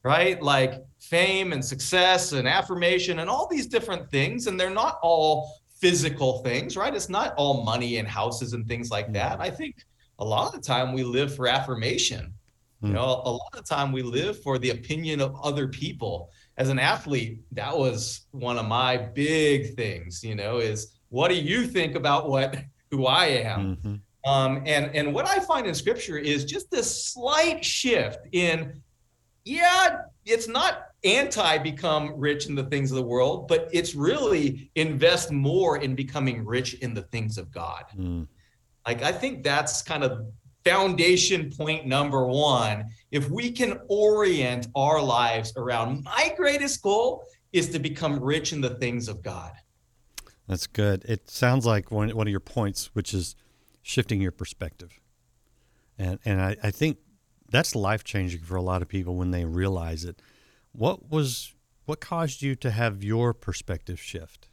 Right? 0.03 0.41
Like 0.41 0.85
fame 1.01 1.51
and 1.51 1.63
success 1.63 2.31
and 2.31 2.47
affirmation 2.47 3.19
and 3.19 3.29
all 3.29 3.47
these 3.47 3.67
different 3.67 4.09
things. 4.09 4.47
And 4.47 4.57
they're 4.57 4.69
not 4.69 4.99
all 5.01 5.57
physical 5.79 6.39
things, 6.39 6.75
right? 6.75 6.93
It's 6.93 7.09
not 7.09 7.33
all 7.35 7.63
money 7.63 7.97
and 7.97 8.07
houses 8.07 8.53
and 8.53 8.67
things 8.67 8.89
like 8.89 9.13
that. 9.13 9.39
I 9.39 9.49
think 9.49 9.85
a 10.19 10.25
lot 10.25 10.47
of 10.47 10.53
the 10.53 10.65
time 10.65 10.93
we 10.93 11.03
live 11.03 11.35
for 11.35 11.47
affirmation. 11.47 12.33
You 12.81 12.89
hmm. 12.89 12.95
know, 12.95 13.21
a 13.25 13.31
lot 13.31 13.49
of 13.53 13.65
the 13.65 13.75
time 13.75 13.91
we 13.91 14.03
live 14.03 14.41
for 14.41 14.57
the 14.57 14.71
opinion 14.71 15.21
of 15.21 15.35
other 15.41 15.67
people. 15.67 16.31
As 16.57 16.69
an 16.69 16.79
athlete, 16.79 17.39
that 17.51 17.75
was 17.75 18.27
one 18.31 18.57
of 18.57 18.65
my 18.65 18.97
big 18.97 19.75
things, 19.75 20.23
you 20.23 20.35
know, 20.35 20.57
is 20.57 20.97
what 21.09 21.29
do 21.29 21.35
you 21.35 21.67
think 21.67 21.95
about 21.95 22.29
what 22.29 22.57
who 22.91 23.05
I 23.05 23.25
am? 23.25 23.75
Mm-hmm. 23.77 24.29
Um, 24.29 24.63
and 24.65 24.93
and 24.93 25.13
what 25.13 25.27
I 25.27 25.39
find 25.39 25.67
in 25.67 25.73
scripture 25.73 26.17
is 26.17 26.43
just 26.43 26.69
this 26.69 27.05
slight 27.05 27.63
shift 27.63 28.19
in, 28.33 28.81
yeah, 29.45 30.01
it's 30.25 30.47
not 30.47 30.87
anti 31.07 31.57
become 31.57 32.13
rich 32.15 32.47
in 32.47 32.55
the 32.55 32.63
things 32.65 32.91
of 32.91 32.97
the 32.97 33.03
world, 33.03 33.47
but 33.47 33.69
it's 33.71 33.95
really 33.95 34.69
invest 34.75 35.31
more 35.31 35.77
in 35.77 35.95
becoming 35.95 36.45
rich 36.45 36.75
in 36.75 36.93
the 36.93 37.03
things 37.03 37.37
of 37.37 37.51
God. 37.51 37.85
Mm. 37.97 38.27
Like 38.85 39.03
I 39.03 39.11
think 39.11 39.43
that's 39.43 39.81
kind 39.81 40.03
of 40.03 40.27
foundation 40.63 41.51
point 41.51 41.85
number 41.85 42.25
one. 42.25 42.85
If 43.11 43.29
we 43.29 43.51
can 43.51 43.79
orient 43.87 44.67
our 44.75 45.01
lives 45.01 45.53
around 45.55 46.03
my 46.03 46.33
greatest 46.35 46.81
goal 46.81 47.25
is 47.53 47.69
to 47.69 47.79
become 47.79 48.19
rich 48.19 48.53
in 48.53 48.61
the 48.61 48.71
things 48.71 49.07
of 49.07 49.21
God. 49.21 49.53
That's 50.47 50.67
good. 50.67 51.03
It 51.05 51.29
sounds 51.29 51.65
like 51.65 51.91
one 51.91 52.09
one 52.09 52.27
of 52.27 52.31
your 52.31 52.39
points, 52.39 52.93
which 52.93 53.13
is 53.13 53.35
shifting 53.81 54.21
your 54.21 54.31
perspective, 54.31 54.99
and 55.97 56.19
and 56.23 56.41
I, 56.41 56.55
I 56.63 56.71
think 56.71 56.97
that's 57.49 57.75
life 57.75 58.03
changing 58.03 58.41
for 58.41 58.55
a 58.55 58.61
lot 58.61 58.81
of 58.81 58.87
people 58.87 59.15
when 59.15 59.31
they 59.31 59.45
realize 59.45 60.05
it. 60.05 60.21
What 60.71 61.09
was 61.09 61.53
what 61.85 62.01
caused 62.01 62.41
you 62.41 62.55
to 62.55 62.71
have 62.71 63.03
your 63.03 63.33
perspective 63.33 63.99
shift? 63.99 64.49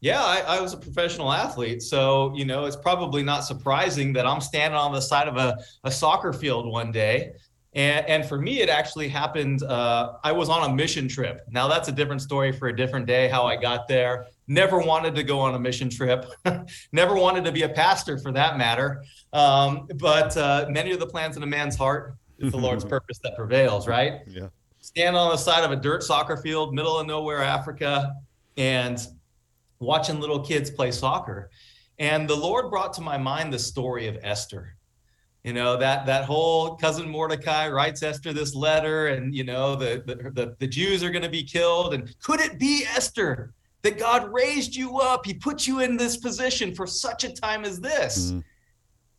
Yeah, 0.00 0.22
I, 0.22 0.40
I, 0.40 0.60
was 0.60 0.74
a 0.74 0.76
professional 0.76 1.32
athlete. 1.32 1.82
So, 1.82 2.34
you 2.34 2.44
know, 2.44 2.66
it's 2.66 2.76
probably 2.76 3.22
not 3.22 3.40
surprising 3.40 4.12
that 4.14 4.26
I'm 4.26 4.42
standing 4.42 4.76
on 4.76 4.92
the 4.92 5.00
side 5.00 5.28
of 5.28 5.38
a, 5.38 5.56
a 5.84 5.90
soccer 5.90 6.34
field 6.34 6.70
one 6.70 6.92
day. 6.92 7.32
And, 7.74 8.06
and 8.06 8.26
for 8.26 8.38
me, 8.38 8.60
it 8.60 8.68
actually 8.68 9.08
happened. 9.08 9.62
Uh, 9.62 10.12
I 10.22 10.30
was 10.32 10.50
on 10.50 10.70
a 10.70 10.74
mission 10.74 11.08
trip. 11.08 11.40
Now, 11.50 11.68
that's 11.68 11.88
a 11.88 11.92
different 11.92 12.20
story 12.20 12.52
for 12.52 12.68
a 12.68 12.76
different 12.76 13.06
day, 13.06 13.28
how 13.28 13.46
I 13.46 13.56
got 13.56 13.88
there. 13.88 14.26
Never 14.46 14.78
wanted 14.78 15.14
to 15.14 15.22
go 15.22 15.40
on 15.40 15.54
a 15.54 15.58
mission 15.58 15.88
trip. 15.88 16.26
Never 16.92 17.14
wanted 17.14 17.44
to 17.44 17.52
be 17.52 17.62
a 17.62 17.68
pastor 17.70 18.18
for 18.18 18.30
that 18.32 18.58
matter. 18.58 19.02
Um, 19.32 19.88
but 19.96 20.36
uh, 20.36 20.66
many 20.68 20.92
of 20.92 21.00
the 21.00 21.06
plans 21.06 21.36
in 21.36 21.42
a 21.42 21.46
man's 21.46 21.76
heart 21.76 22.16
is 22.44 22.52
the 22.52 22.58
Lord's 22.58 22.84
purpose 22.96 23.18
that 23.22 23.36
prevails, 23.36 23.86
right? 23.86 24.20
Yeah. 24.26 24.48
Standing 24.80 25.18
on 25.18 25.30
the 25.30 25.36
side 25.36 25.64
of 25.64 25.70
a 25.70 25.76
dirt 25.76 26.02
soccer 26.02 26.36
field, 26.36 26.74
middle 26.74 26.98
of 26.98 27.06
nowhere, 27.06 27.42
Africa. 27.42 28.14
And 28.56 29.04
watching 29.80 30.20
little 30.20 30.40
kids 30.40 30.70
play 30.70 30.90
soccer. 30.90 31.50
And 31.98 32.28
the 32.28 32.34
Lord 32.34 32.70
brought 32.70 32.92
to 32.94 33.00
my 33.00 33.16
mind 33.16 33.52
the 33.52 33.58
story 33.58 34.08
of 34.08 34.18
Esther. 34.22 34.76
You 35.44 35.52
know, 35.52 35.76
that 35.76 36.06
that 36.06 36.24
whole 36.24 36.74
cousin 36.76 37.08
Mordecai 37.08 37.68
writes 37.68 38.02
Esther 38.02 38.32
this 38.32 38.54
letter, 38.54 39.08
and 39.08 39.34
you 39.34 39.44
know, 39.44 39.76
the 39.76 40.02
the, 40.06 40.30
the, 40.30 40.56
the 40.58 40.66
Jews 40.66 41.04
are 41.04 41.10
going 41.10 41.22
to 41.22 41.28
be 41.28 41.44
killed. 41.44 41.92
And 41.92 42.14
could 42.22 42.40
it 42.40 42.58
be 42.58 42.84
Esther 42.96 43.52
that 43.82 43.98
God 43.98 44.32
raised 44.32 44.74
you 44.74 45.00
up? 45.00 45.26
He 45.26 45.34
put 45.34 45.66
you 45.66 45.80
in 45.80 45.98
this 45.98 46.16
position 46.16 46.74
for 46.74 46.86
such 46.86 47.24
a 47.24 47.32
time 47.32 47.64
as 47.66 47.78
this. 47.78 48.30
Mm-hmm. 48.30 48.40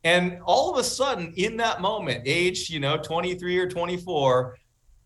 And 0.06 0.38
all 0.44 0.72
of 0.72 0.78
a 0.78 0.84
sudden, 0.84 1.32
in 1.36 1.56
that 1.56 1.80
moment, 1.80 2.22
age, 2.26 2.70
you 2.70 2.78
know, 2.78 2.96
23 2.96 3.58
or 3.58 3.68
24, 3.68 4.56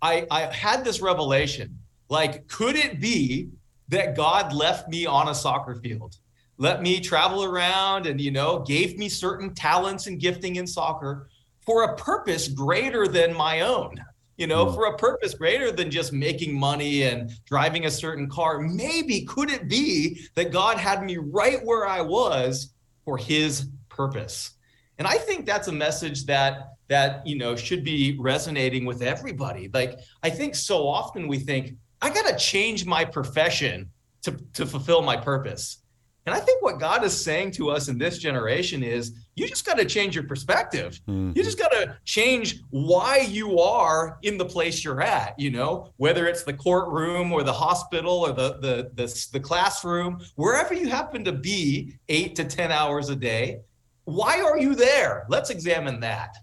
I, 0.03 0.27
I 0.31 0.43
had 0.43 0.85
this 0.85 1.01
revelation. 1.01 1.79
Like, 2.11 2.47
could 2.49 2.77
it 2.77 3.01
be 3.01 3.49
that 3.89 4.15
God 4.15 4.53
left 4.53 4.91
me 4.91 5.07
on 5.07 5.29
a 5.29 5.35
soccer 5.35 5.77
field, 5.77 6.17
let 6.59 6.83
me 6.83 7.01
travel 7.01 7.45
around 7.45 8.05
and, 8.05 8.21
you 8.21 8.31
know, 8.31 8.59
gave 8.59 8.99
me 8.99 9.09
certain 9.09 9.55
talents 9.55 10.07
and 10.07 10.21
gifting 10.21 10.57
in 10.57 10.67
soccer 10.67 11.31
for 11.65 11.85
a 11.85 11.97
purpose 11.97 12.49
greater 12.49 13.09
than 13.09 13.35
my 13.35 13.63
own, 13.63 13.95
you 14.37 14.47
know, 14.47 14.67
mm. 14.67 14.75
for 14.75 14.85
a 14.85 14.99
purpose 14.99 15.33
greater 15.33 15.73
than 15.73 15.91
just 15.91 16.13
making 16.13 16.53
money 16.53 17.05
and 17.05 17.31
driving 17.47 17.87
a 17.87 17.91
certain 17.91 18.29
car. 18.29 18.59
Maybe 18.59 19.23
could 19.23 19.51
it 19.51 19.67
be 19.67 20.27
that 20.35 20.53
God 20.53 20.77
had 20.77 21.03
me 21.03 21.17
right 21.17 21.65
where 21.65 21.87
I 21.87 22.03
was 22.03 22.75
for 23.07 23.17
his 23.17 23.67
purpose? 23.89 24.59
And 25.01 25.09
I 25.09 25.17
think 25.17 25.47
that's 25.47 25.69
a 25.69 25.73
message 25.73 26.27
that 26.27 26.75
that 26.89 27.27
you 27.27 27.39
know 27.39 27.57
should 27.57 27.83
be 27.83 28.19
resonating 28.21 28.85
with 28.85 29.01
everybody. 29.01 29.71
Like 29.73 29.99
I 30.23 30.29
think 30.29 30.55
so 30.55 30.87
often 30.87 31.27
we 31.27 31.39
think 31.39 31.75
I 32.03 32.11
got 32.11 32.27
to 32.27 32.37
change 32.37 32.85
my 32.85 33.07
profession 33.07 33.89
to, 34.23 34.33
to 34.53 34.67
fulfill 34.67 35.01
my 35.01 35.17
purpose. 35.17 35.79
And 36.27 36.35
I 36.35 36.39
think 36.41 36.63
what 36.63 36.79
God 36.79 37.03
is 37.03 37.19
saying 37.19 37.53
to 37.53 37.71
us 37.71 37.89
in 37.89 37.97
this 37.97 38.19
generation 38.19 38.83
is 38.83 39.15
you 39.37 39.49
just 39.49 39.65
got 39.65 39.79
to 39.79 39.87
change 39.87 40.15
your 40.15 40.25
perspective. 40.25 41.01
Mm-hmm. 41.09 41.33
You 41.35 41.43
just 41.43 41.59
got 41.59 41.73
to 41.73 41.97
change 42.05 42.61
why 42.69 43.21
you 43.21 43.59
are 43.59 44.19
in 44.23 44.37
the 44.37 44.45
place 44.45 44.85
you're 44.85 45.01
at, 45.01 45.35
you 45.41 45.51
know, 45.51 45.93
whether 45.97 46.27
it's 46.27 46.45
the 46.45 46.53
courtroom 46.53 47.33
or 47.33 47.43
the 47.43 47.53
hospital 47.53 48.19
or 48.19 48.33
the 48.33 48.59
the 48.59 48.91
the, 48.95 49.29
the 49.33 49.41
classroom, 49.41 50.21
wherever 50.35 50.75
you 50.75 50.91
happen 50.91 51.25
to 51.25 51.33
be 51.33 51.95
8 52.11 52.37
to 52.37 52.45
10 52.45 52.71
hours 52.71 53.09
a 53.09 53.17
day, 53.17 53.61
why 54.05 54.41
are 54.41 54.59
you 54.59 54.75
there? 54.75 55.27
Let's 55.29 55.51
examine 55.51 56.01
that. 56.01 56.37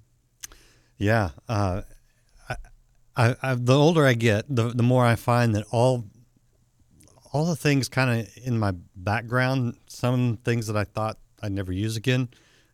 Yeah, 0.97 1.29
uh, 1.47 1.81
I, 3.17 3.35
I, 3.41 3.55
the 3.55 3.77
older 3.77 4.05
I 4.05 4.13
get, 4.13 4.45
the 4.47 4.69
the 4.69 4.83
more 4.83 5.05
I 5.05 5.15
find 5.15 5.55
that 5.55 5.65
all 5.71 6.05
all 7.33 7.45
the 7.45 7.55
things 7.55 7.89
kind 7.89 8.21
of 8.21 8.29
in 8.43 8.57
my 8.57 8.73
background, 8.95 9.77
some 9.87 10.37
things 10.43 10.67
that 10.67 10.77
I 10.77 10.83
thought 10.83 11.17
I'd 11.41 11.51
never 11.51 11.71
use 11.71 11.97
again, 11.97 12.29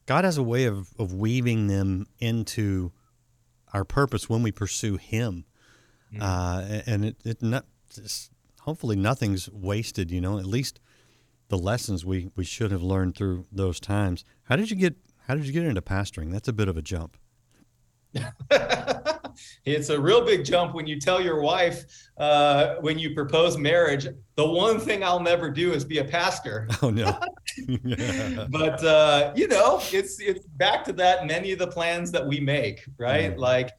God 0.06 0.26
has 0.26 0.38
a 0.38 0.44
way 0.44 0.66
of, 0.66 0.90
of 1.00 1.14
weaving 1.14 1.68
them 1.68 2.08
into 2.20 2.92
our 3.74 3.84
purpose 3.84 4.30
when 4.30 4.44
we 4.44 4.52
pursue 4.52 4.98
Him, 4.98 5.46
mm. 6.14 6.20
uh, 6.22 6.82
and 6.86 7.06
it, 7.06 7.18
it 7.24 7.42
not, 7.42 7.66
hopefully 8.62 8.96
nothing's 8.96 9.50
wasted. 9.50 10.12
You 10.12 10.22
know, 10.22 10.40
at 10.40 10.46
least 10.46 10.80
the 11.54 11.58
lessons 11.60 12.04
we, 12.04 12.32
we 12.36 12.44
should 12.44 12.72
have 12.72 12.82
learned 12.82 13.16
through 13.16 13.46
those 13.52 13.80
times. 13.80 14.26
How 14.46 14.56
did 14.56 14.72
you 14.72 14.76
get 14.76 14.96
How 15.28 15.36
did 15.36 15.46
you 15.46 15.54
get 15.54 15.64
into 15.64 15.84
pastoring? 15.84 16.32
That's 16.32 16.48
a 16.48 16.54
bit 16.54 16.68
of 16.68 16.78
a 16.78 16.82
jump. 16.82 17.16
it's 19.64 19.90
a 19.90 20.00
real 20.00 20.26
big 20.26 20.46
jump 20.46 20.74
when 20.74 20.88
you 20.88 21.00
tell 21.00 21.22
your 21.22 21.42
wife 21.42 21.86
uh, 22.18 22.78
when 22.82 22.98
you 22.98 23.14
propose 23.14 23.56
marriage, 23.56 24.08
the 24.34 24.48
one 24.48 24.80
thing 24.80 25.04
I'll 25.04 25.20
never 25.20 25.52
do 25.52 25.74
is 25.74 25.86
be 25.86 26.00
a 26.00 26.04
pastor. 26.04 26.68
Oh 26.82 26.90
no. 26.90 27.20
but 28.50 28.84
uh, 28.84 29.32
you 29.36 29.48
know, 29.48 29.80
it's 29.92 30.20
it's 30.20 30.48
back 30.48 30.84
to 30.86 30.94
that 30.94 31.28
many 31.28 31.52
of 31.52 31.60
the 31.60 31.68
plans 31.68 32.12
that 32.14 32.26
we 32.26 32.40
make, 32.40 32.84
right? 32.98 33.32
Mm-hmm. 33.32 33.40
Like, 33.40 33.70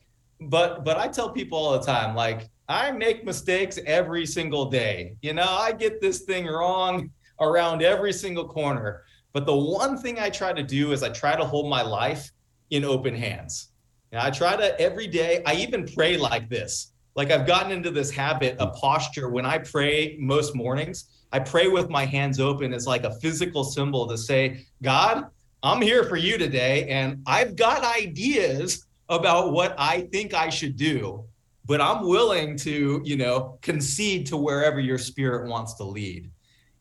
but 0.42 0.84
but 0.84 0.96
I 0.96 1.08
tell 1.08 1.28
people 1.28 1.58
all 1.58 1.72
the 1.72 1.84
time, 1.84 2.14
like 2.14 2.48
I 2.68 2.92
make 2.92 3.24
mistakes 3.24 3.80
every 3.84 4.26
single 4.26 4.66
day. 4.66 5.16
You 5.22 5.32
know, 5.32 5.48
I 5.48 5.72
get 5.72 6.00
this 6.00 6.20
thing 6.20 6.46
wrong 6.46 7.10
around 7.40 7.82
every 7.82 8.12
single 8.12 8.46
corner. 8.46 9.02
But 9.32 9.46
the 9.46 9.56
one 9.56 9.98
thing 9.98 10.18
I 10.18 10.30
try 10.30 10.52
to 10.52 10.62
do 10.62 10.92
is 10.92 11.02
I 11.02 11.08
try 11.08 11.36
to 11.36 11.44
hold 11.44 11.68
my 11.68 11.82
life 11.82 12.30
in 12.70 12.84
open 12.84 13.14
hands. 13.14 13.68
And 14.12 14.20
I 14.20 14.30
try 14.30 14.56
to 14.56 14.80
every 14.80 15.06
day, 15.06 15.42
I 15.44 15.54
even 15.54 15.86
pray 15.86 16.16
like 16.16 16.48
this. 16.48 16.92
Like 17.16 17.30
I've 17.30 17.46
gotten 17.46 17.72
into 17.72 17.90
this 17.90 18.10
habit, 18.10 18.56
a 18.58 18.68
posture 18.68 19.28
when 19.28 19.46
I 19.46 19.58
pray 19.58 20.16
most 20.20 20.54
mornings, 20.54 21.10
I 21.32 21.40
pray 21.40 21.68
with 21.68 21.90
my 21.90 22.04
hands 22.04 22.38
open. 22.38 22.72
It's 22.72 22.86
like 22.86 23.04
a 23.04 23.18
physical 23.20 23.64
symbol 23.64 24.06
to 24.06 24.16
say, 24.16 24.66
God, 24.82 25.26
I'm 25.64 25.80
here 25.80 26.04
for 26.04 26.16
you 26.16 26.38
today. 26.38 26.88
And 26.88 27.22
I've 27.26 27.56
got 27.56 27.82
ideas 27.82 28.86
about 29.08 29.52
what 29.52 29.74
I 29.78 30.02
think 30.12 30.32
I 30.32 30.48
should 30.48 30.76
do, 30.76 31.24
but 31.66 31.80
I'm 31.80 32.06
willing 32.06 32.56
to, 32.58 33.00
you 33.04 33.16
know, 33.16 33.58
concede 33.62 34.26
to 34.26 34.36
wherever 34.36 34.78
your 34.78 34.98
spirit 34.98 35.48
wants 35.48 35.74
to 35.74 35.84
lead. 35.84 36.30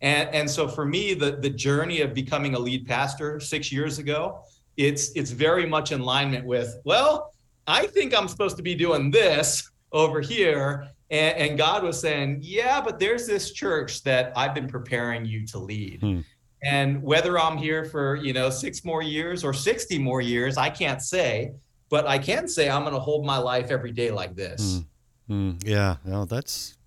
And, 0.03 0.29
and 0.35 0.49
so 0.49 0.67
for 0.67 0.85
me, 0.85 1.15
the, 1.15 1.31
the 1.31 1.49
journey 1.49 2.01
of 2.01 2.13
becoming 2.13 2.53
a 2.53 2.59
lead 2.59 2.85
pastor 2.85 3.39
six 3.39 3.71
years 3.71 3.97
ago, 3.97 4.43
it's 4.77 5.11
it's 5.15 5.31
very 5.31 5.65
much 5.65 5.91
in 5.91 6.01
alignment 6.01 6.45
with 6.45 6.79
well 6.83 7.31
i 7.67 7.85
think 7.87 8.15
i'm 8.17 8.27
supposed 8.27 8.57
to 8.57 8.63
be 8.63 8.75
doing 8.75 9.11
this 9.11 9.69
over 9.91 10.19
here 10.19 10.87
and, 11.11 11.37
and 11.37 11.57
god 11.57 11.83
was 11.83 11.99
saying 11.99 12.39
yeah 12.41 12.81
but 12.81 12.99
there's 12.99 13.27
this 13.27 13.51
church 13.51 14.03
that 14.03 14.33
i've 14.35 14.55
been 14.55 14.67
preparing 14.67 15.25
you 15.25 15.45
to 15.45 15.59
lead 15.59 15.99
hmm. 16.01 16.19
and 16.63 17.01
whether 17.01 17.39
i'm 17.39 17.57
here 17.57 17.85
for 17.85 18.15
you 18.15 18.33
know 18.33 18.49
six 18.49 18.83
more 18.83 19.03
years 19.03 19.43
or 19.43 19.53
60 19.53 19.99
more 19.99 20.21
years 20.21 20.57
i 20.57 20.69
can't 20.69 21.01
say 21.01 21.51
but 21.89 22.07
i 22.07 22.17
can 22.17 22.47
say 22.47 22.69
i'm 22.69 22.81
going 22.81 22.93
to 22.93 22.99
hold 22.99 23.25
my 23.25 23.37
life 23.37 23.69
every 23.69 23.91
day 23.91 24.09
like 24.09 24.35
this 24.35 24.81
hmm. 25.27 25.51
Hmm. 25.51 25.57
yeah 25.63 25.97
no 26.03 26.25
that's 26.25 26.77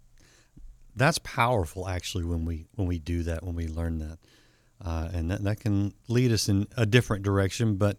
that's 0.97 1.19
powerful 1.19 1.89
actually 1.89 2.25
when 2.25 2.45
we 2.45 2.67
when 2.75 2.89
we 2.89 2.99
do 2.99 3.23
that 3.23 3.45
when 3.45 3.55
we 3.55 3.69
learn 3.69 3.99
that 3.99 4.19
uh, 4.85 5.09
and 5.13 5.31
that, 5.31 5.43
that 5.45 5.61
can 5.61 5.95
lead 6.09 6.33
us 6.33 6.49
in 6.49 6.67
a 6.77 6.87
different 6.87 7.23
direction. 7.23 7.77
But 7.77 7.99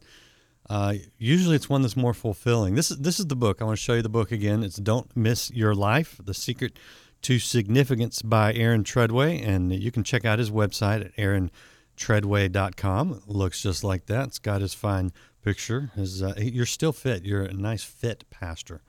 uh, 0.69 0.95
usually, 1.17 1.55
it's 1.55 1.69
one 1.69 1.81
that's 1.81 1.97
more 1.97 2.13
fulfilling. 2.13 2.75
This 2.75 2.91
is 2.91 2.97
this 2.97 3.19
is 3.19 3.27
the 3.27 3.35
book. 3.35 3.61
I 3.61 3.65
want 3.65 3.77
to 3.77 3.83
show 3.83 3.93
you 3.93 4.01
the 4.01 4.09
book 4.09 4.31
again. 4.31 4.63
It's 4.63 4.77
"Don't 4.77 5.15
Miss 5.15 5.51
Your 5.51 5.73
Life: 5.73 6.19
The 6.23 6.33
Secret 6.33 6.77
to 7.23 7.39
Significance" 7.39 8.21
by 8.21 8.53
Aaron 8.53 8.83
Tredway, 8.83 9.45
and 9.45 9.73
you 9.73 9.91
can 9.91 10.03
check 10.03 10.25
out 10.25 10.39
his 10.39 10.51
website 10.51 11.05
at 11.05 11.15
aarontredway.com. 11.15 13.23
Looks 13.27 13.61
just 13.61 13.83
like 13.83 14.07
that. 14.07 14.27
It's 14.27 14.39
got 14.39 14.61
his 14.61 14.73
fine 14.73 15.11
picture. 15.41 15.91
His, 15.95 16.21
uh, 16.21 16.33
you're 16.37 16.65
still 16.65 16.91
fit. 16.91 17.23
You're 17.23 17.43
a 17.43 17.53
nice 17.53 17.83
fit 17.83 18.25
pastor. 18.29 18.81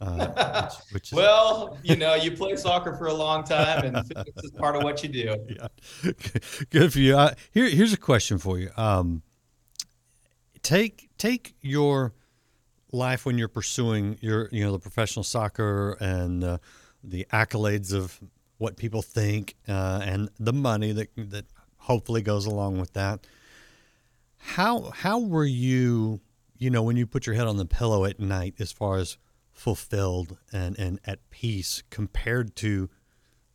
Uh, 0.00 0.68
which, 0.68 0.74
which 0.92 1.12
is, 1.12 1.16
well, 1.16 1.78
you 1.82 1.96
know, 1.96 2.14
you 2.14 2.30
play 2.32 2.56
soccer 2.56 2.94
for 2.96 3.06
a 3.06 3.14
long 3.14 3.44
time, 3.44 3.84
and 3.84 4.06
fitness 4.06 4.44
is 4.44 4.50
part 4.52 4.76
of 4.76 4.82
what 4.82 5.02
you 5.02 5.08
do. 5.08 5.36
Yeah, 6.04 6.12
good 6.70 6.92
for 6.92 6.98
you. 6.98 7.16
Uh, 7.16 7.34
here, 7.52 7.68
here's 7.68 7.92
a 7.92 7.98
question 7.98 8.38
for 8.38 8.58
you. 8.58 8.70
Um, 8.76 9.22
take 10.62 11.10
take 11.18 11.54
your 11.60 12.12
life 12.92 13.24
when 13.24 13.38
you're 13.38 13.48
pursuing 13.48 14.18
your, 14.20 14.48
you 14.52 14.64
know, 14.64 14.72
the 14.72 14.78
professional 14.78 15.22
soccer 15.22 15.96
and 16.00 16.42
uh, 16.42 16.58
the 17.02 17.26
accolades 17.32 17.92
of 17.92 18.18
what 18.58 18.76
people 18.76 19.02
think 19.02 19.54
uh, 19.68 20.00
and 20.02 20.28
the 20.38 20.52
money 20.52 20.92
that 20.92 21.08
that 21.16 21.46
hopefully 21.78 22.22
goes 22.22 22.46
along 22.46 22.78
with 22.78 22.92
that. 22.94 23.26
How 24.38 24.90
how 24.90 25.20
were 25.20 25.44
you 25.44 26.20
you 26.58 26.70
know, 26.70 26.82
when 26.82 26.96
you 26.96 27.06
put 27.06 27.26
your 27.26 27.34
head 27.34 27.46
on 27.46 27.56
the 27.56 27.64
pillow 27.66 28.04
at 28.04 28.18
night, 28.18 28.54
as 28.58 28.72
far 28.72 28.96
as 28.96 29.18
fulfilled 29.54 30.36
and, 30.52 30.78
and 30.78 31.00
at 31.06 31.30
peace 31.30 31.82
compared 31.88 32.54
to 32.56 32.90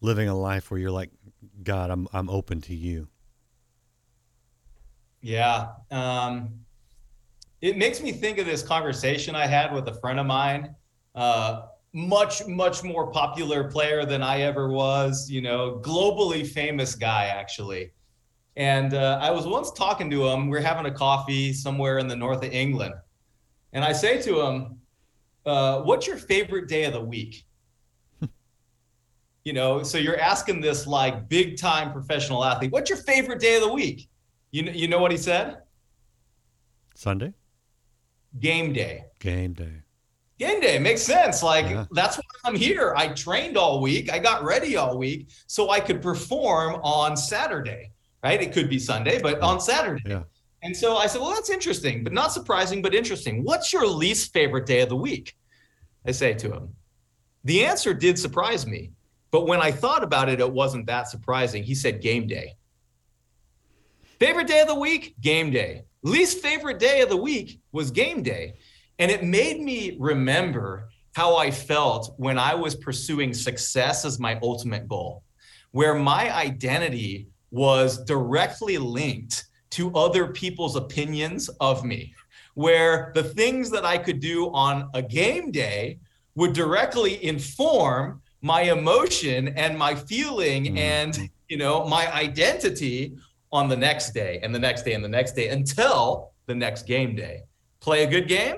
living 0.02 0.28
a 0.28 0.36
life 0.36 0.72
where 0.72 0.80
you're 0.80 0.90
like, 0.90 1.12
God, 1.62 1.92
I'm, 1.92 2.08
I'm 2.14 2.30
open 2.30 2.62
to 2.62 2.74
you? 2.74 3.10
Yeah. 5.22 5.68
Um, 5.92 6.62
it 7.62 7.78
makes 7.78 8.02
me 8.02 8.12
think 8.12 8.38
of 8.38 8.46
this 8.46 8.64
conversation 8.64 9.36
I 9.36 9.46
had 9.46 9.74
with 9.74 9.88
a 9.90 9.94
friend 9.94 10.20
of 10.20 10.26
mine, 10.26 10.74
uh, 11.16 11.64
much, 11.92 12.48
much 12.48 12.84
more 12.84 13.12
popular 13.12 13.70
player 13.70 14.06
than 14.06 14.24
I 14.24 14.42
ever 14.42 14.70
was, 14.70 15.30
you 15.30 15.42
know, 15.42 15.82
globally 15.84 16.48
famous 16.48 16.96
guy, 16.96 17.26
actually. 17.26 17.92
And 18.56 18.94
uh, 18.94 19.20
I 19.22 19.32
was 19.32 19.46
once 19.46 19.72
talking 19.72 20.10
to 20.12 20.28
him. 20.28 20.50
We 20.50 20.58
are 20.58 20.62
having 20.62 20.86
a 20.86 20.94
coffee 20.94 21.52
somewhere 21.52 21.98
in 21.98 22.08
the 22.08 22.16
north 22.16 22.44
of 22.44 22.52
England. 22.52 22.94
And 23.74 23.84
I 23.84 23.92
say 23.92 24.22
to 24.22 24.42
him, 24.42 24.80
uh, 25.50 25.82
What's 25.82 26.08
your 26.08 26.18
favorite 26.18 26.68
day 26.68 26.86
of 26.86 26.94
the 26.94 27.02
week? 27.02 27.46
you 29.44 29.54
know, 29.54 29.84
so 29.84 29.98
you're 29.98 30.20
asking 30.20 30.62
this 30.62 30.88
like 30.88 31.28
big 31.28 31.58
time 31.58 31.92
professional 31.92 32.44
athlete, 32.46 32.72
What's 32.72 32.90
your 32.90 33.00
favorite 33.00 33.40
day 33.40 33.56
of 33.56 33.64
the 33.64 33.74
week? 33.74 34.08
You, 34.52 34.64
you 34.64 34.88
know 34.88 35.00
what 35.00 35.12
he 35.12 35.18
said? 35.18 35.60
Sunday? 36.96 37.34
Game 38.40 38.74
day. 38.74 39.06
Game 39.20 39.54
day. 39.54 39.84
Game 40.38 40.62
day 40.62 40.80
makes 40.80 41.02
sense. 41.02 41.44
Like 41.44 41.70
yeah. 41.70 41.86
that's 41.92 42.18
why 42.18 42.24
I'm 42.46 42.56
here. 42.56 42.94
I 42.96 43.10
trained 43.10 43.58
all 43.58 43.82
week. 43.82 44.12
I 44.12 44.20
got 44.20 44.44
ready 44.44 44.78
all 44.78 44.98
week 44.98 45.30
so 45.48 45.70
I 45.70 45.80
could 45.80 46.02
perform 46.02 46.76
on 46.84 47.18
Saturday. 47.18 47.92
Right? 48.24 48.42
It 48.42 48.54
could 48.54 48.70
be 48.70 48.80
Sunday, 48.80 49.22
but 49.22 49.40
on 49.42 49.60
Saturday. 49.60 50.04
Yeah. 50.06 50.24
And 50.62 50.76
so 50.76 50.98
I 50.98 51.08
said, 51.08 51.22
well, 51.22 51.32
that's 51.32 51.50
interesting, 51.50 52.04
but 52.04 52.12
not 52.12 52.34
surprising, 52.34 52.82
but 52.82 52.94
interesting. 52.94 53.44
What's 53.44 53.72
your 53.72 53.88
least 53.88 54.34
favorite 54.34 54.66
day 54.66 54.82
of 54.82 54.90
the 54.90 54.96
week? 54.96 55.38
I 56.06 56.12
say 56.12 56.34
to 56.34 56.52
him. 56.52 56.76
The 57.44 57.66
answer 57.66 57.94
did 57.94 58.20
surprise 58.20 58.66
me, 58.66 58.92
but 59.32 59.48
when 59.48 59.62
I 59.62 59.72
thought 59.72 60.04
about 60.04 60.30
it, 60.30 60.40
it 60.40 60.52
wasn't 60.52 60.88
that 60.88 61.08
surprising. 61.08 61.64
He 61.64 61.76
said 61.76 62.02
game 62.02 62.28
day. 62.28 62.56
Favorite 64.20 64.48
day 64.48 64.62
of 64.62 64.68
the 64.68 64.76
week? 64.76 65.16
Game 65.22 65.52
day. 65.52 65.84
Least 66.04 66.40
favorite 66.40 66.80
day 66.80 67.02
of 67.02 67.10
the 67.10 67.18
week 67.18 67.60
was 67.72 67.92
game 67.92 68.22
day. 68.24 68.56
And 68.98 69.10
it 69.10 69.24
made 69.24 69.62
me 69.62 69.96
remember 70.00 70.90
how 71.14 71.36
I 71.36 71.52
felt 71.52 72.14
when 72.18 72.38
I 72.38 72.54
was 72.56 72.76
pursuing 72.76 73.34
success 73.34 74.06
as 74.06 74.20
my 74.20 74.40
ultimate 74.42 74.88
goal, 74.88 75.24
where 75.72 75.96
my 75.96 76.36
identity 76.36 77.28
was 77.52 78.04
directly 78.04 78.78
linked 78.78 79.46
to 79.72 79.94
other 79.94 80.28
people's 80.28 80.76
opinions 80.76 81.50
of 81.60 81.84
me, 81.84 82.14
where 82.54 83.12
the 83.16 83.24
things 83.24 83.70
that 83.72 83.86
I 83.86 83.98
could 83.98 84.20
do 84.20 84.52
on 84.52 84.90
a 84.94 85.02
game 85.02 85.52
day 85.52 86.00
would 86.36 86.54
directly 86.54 87.24
inform 87.24 88.22
my 88.42 88.62
emotion 88.62 89.50
and 89.50 89.78
my 89.78 89.96
feeling 89.96 90.66
mm-hmm. 90.66 90.78
and 90.78 91.30
you 91.50 91.58
know 91.58 91.86
my 91.86 92.14
identity 92.14 93.18
on 93.52 93.68
the 93.68 93.76
next 93.76 94.12
day 94.12 94.40
and 94.44 94.54
the 94.54 94.60
next 94.60 94.84
day 94.84 94.94
and 94.94 95.04
the 95.04 95.10
next 95.10 95.34
day 95.34 95.50
until 95.50 96.32
the 96.46 96.56
next 96.56 96.84
game 96.84 97.16
day. 97.16 97.44
Play 97.80 98.04
a 98.04 98.08
good 98.08 98.28
game. 98.28 98.58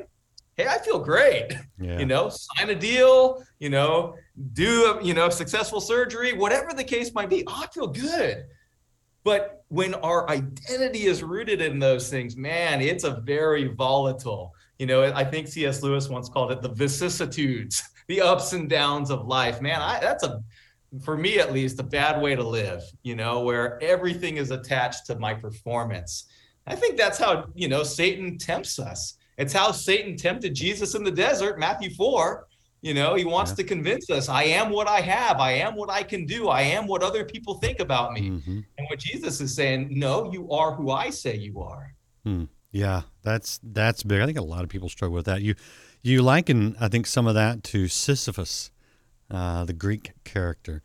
Hey, 0.55 0.67
I 0.67 0.77
feel 0.79 1.00
great. 1.00 1.53
Yeah. 1.79 2.00
You 2.00 2.05
know, 2.05 2.29
sign 2.29 2.69
a 2.69 2.75
deal, 2.75 3.43
you 3.60 3.69
know, 3.69 4.15
do 4.53 4.93
a, 4.93 5.03
you 5.03 5.13
know, 5.13 5.29
successful 5.29 5.79
surgery, 5.79 6.33
whatever 6.33 6.74
the 6.74 6.83
case 6.83 7.13
might 7.13 7.29
be. 7.29 7.43
Oh, 7.48 7.63
I 7.63 7.67
feel 7.67 7.88
good. 7.88 8.45
But 9.23 9.63
when 9.67 9.93
our 9.95 10.29
identity 10.29 11.05
is 11.05 11.23
rooted 11.23 11.61
in 11.61 11.79
those 11.79 12.09
things, 12.09 12.35
man, 12.35 12.81
it's 12.81 13.03
a 13.03 13.21
very 13.21 13.67
volatile. 13.67 14.53
You 14.79 14.87
know, 14.87 15.03
I 15.03 15.23
think 15.23 15.47
C.S. 15.47 15.83
Lewis 15.83 16.09
once 16.09 16.27
called 16.27 16.51
it 16.51 16.61
the 16.61 16.69
vicissitudes, 16.69 17.83
the 18.07 18.22
ups 18.22 18.53
and 18.53 18.69
downs 18.69 19.11
of 19.11 19.27
life. 19.27 19.61
Man, 19.61 19.79
I, 19.79 20.00
that's 20.00 20.24
a 20.24 20.41
for 21.03 21.17
me 21.17 21.39
at 21.39 21.53
least, 21.53 21.79
a 21.79 21.83
bad 21.83 22.22
way 22.22 22.35
to 22.35 22.43
live, 22.43 22.83
you 23.03 23.15
know, 23.15 23.41
where 23.41 23.81
everything 23.81 24.37
is 24.37 24.51
attached 24.51 25.05
to 25.05 25.17
my 25.17 25.33
performance. 25.33 26.25
I 26.67 26.75
think 26.75 26.98
that's 26.98 27.17
how, 27.17 27.46
you 27.55 27.69
know, 27.69 27.83
Satan 27.83 28.37
tempts 28.37 28.77
us. 28.77 29.17
It's 29.37 29.53
how 29.53 29.72
Satan 29.72 30.17
tempted 30.17 30.53
Jesus 30.53 30.93
in 30.93 31.03
the 31.03 31.11
desert, 31.11 31.59
Matthew 31.59 31.91
4. 31.91 32.48
You 32.81 32.96
know, 32.96 33.13
he 33.13 33.25
wants 33.25 33.51
yeah. 33.51 33.57
to 33.57 33.63
convince 33.63 34.09
us 34.09 34.27
I 34.27 34.44
am 34.44 34.72
what 34.72 34.87
I 34.87 35.01
have, 35.01 35.39
I 35.39 35.51
am 35.53 35.75
what 35.75 35.89
I 35.89 36.01
can 36.01 36.25
do, 36.25 36.50
I 36.50 36.61
am 36.61 36.87
what 36.87 37.03
other 37.03 37.24
people 37.24 37.55
think 37.55 37.79
about 37.79 38.13
me. 38.13 38.29
Mm-hmm. 38.29 38.59
And 38.77 38.87
what 38.89 39.00
Jesus 39.00 39.39
is 39.39 39.53
saying, 39.53 39.89
no, 39.91 40.31
you 40.31 40.50
are 40.51 40.74
who 40.74 40.91
I 40.91 41.11
say 41.11 41.35
you 41.35 41.61
are. 41.61 41.94
Hmm. 42.25 42.46
Yeah, 42.72 43.01
that's 43.22 43.59
that's 43.61 44.01
big. 44.03 44.22
I 44.22 44.25
think 44.25 44.37
a 44.37 44.44
lot 44.44 44.63
of 44.63 44.70
people 44.70 44.89
struggle 44.89 45.15
with 45.15 45.25
that. 45.25 45.41
You 45.41 45.55
you 46.01 46.22
liken, 46.22 46.75
I 46.79 46.87
think, 46.87 47.05
some 47.05 47.27
of 47.27 47.35
that 47.35 47.63
to 47.65 47.87
Sisyphus 47.87 48.72
uh, 49.31 49.63
the 49.65 49.74
Greek 49.74 50.11
character. 50.24 50.83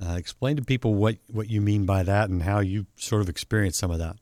Uh, 0.00 0.14
explain 0.16 0.56
to 0.56 0.62
people 0.62 0.94
what, 0.94 1.16
what 1.28 1.50
you 1.50 1.60
mean 1.60 1.84
by 1.84 2.02
that 2.02 2.30
and 2.30 2.42
how 2.42 2.60
you 2.60 2.86
sort 2.96 3.20
of 3.20 3.28
experienced 3.28 3.78
some 3.78 3.90
of 3.90 3.98
that. 3.98 4.16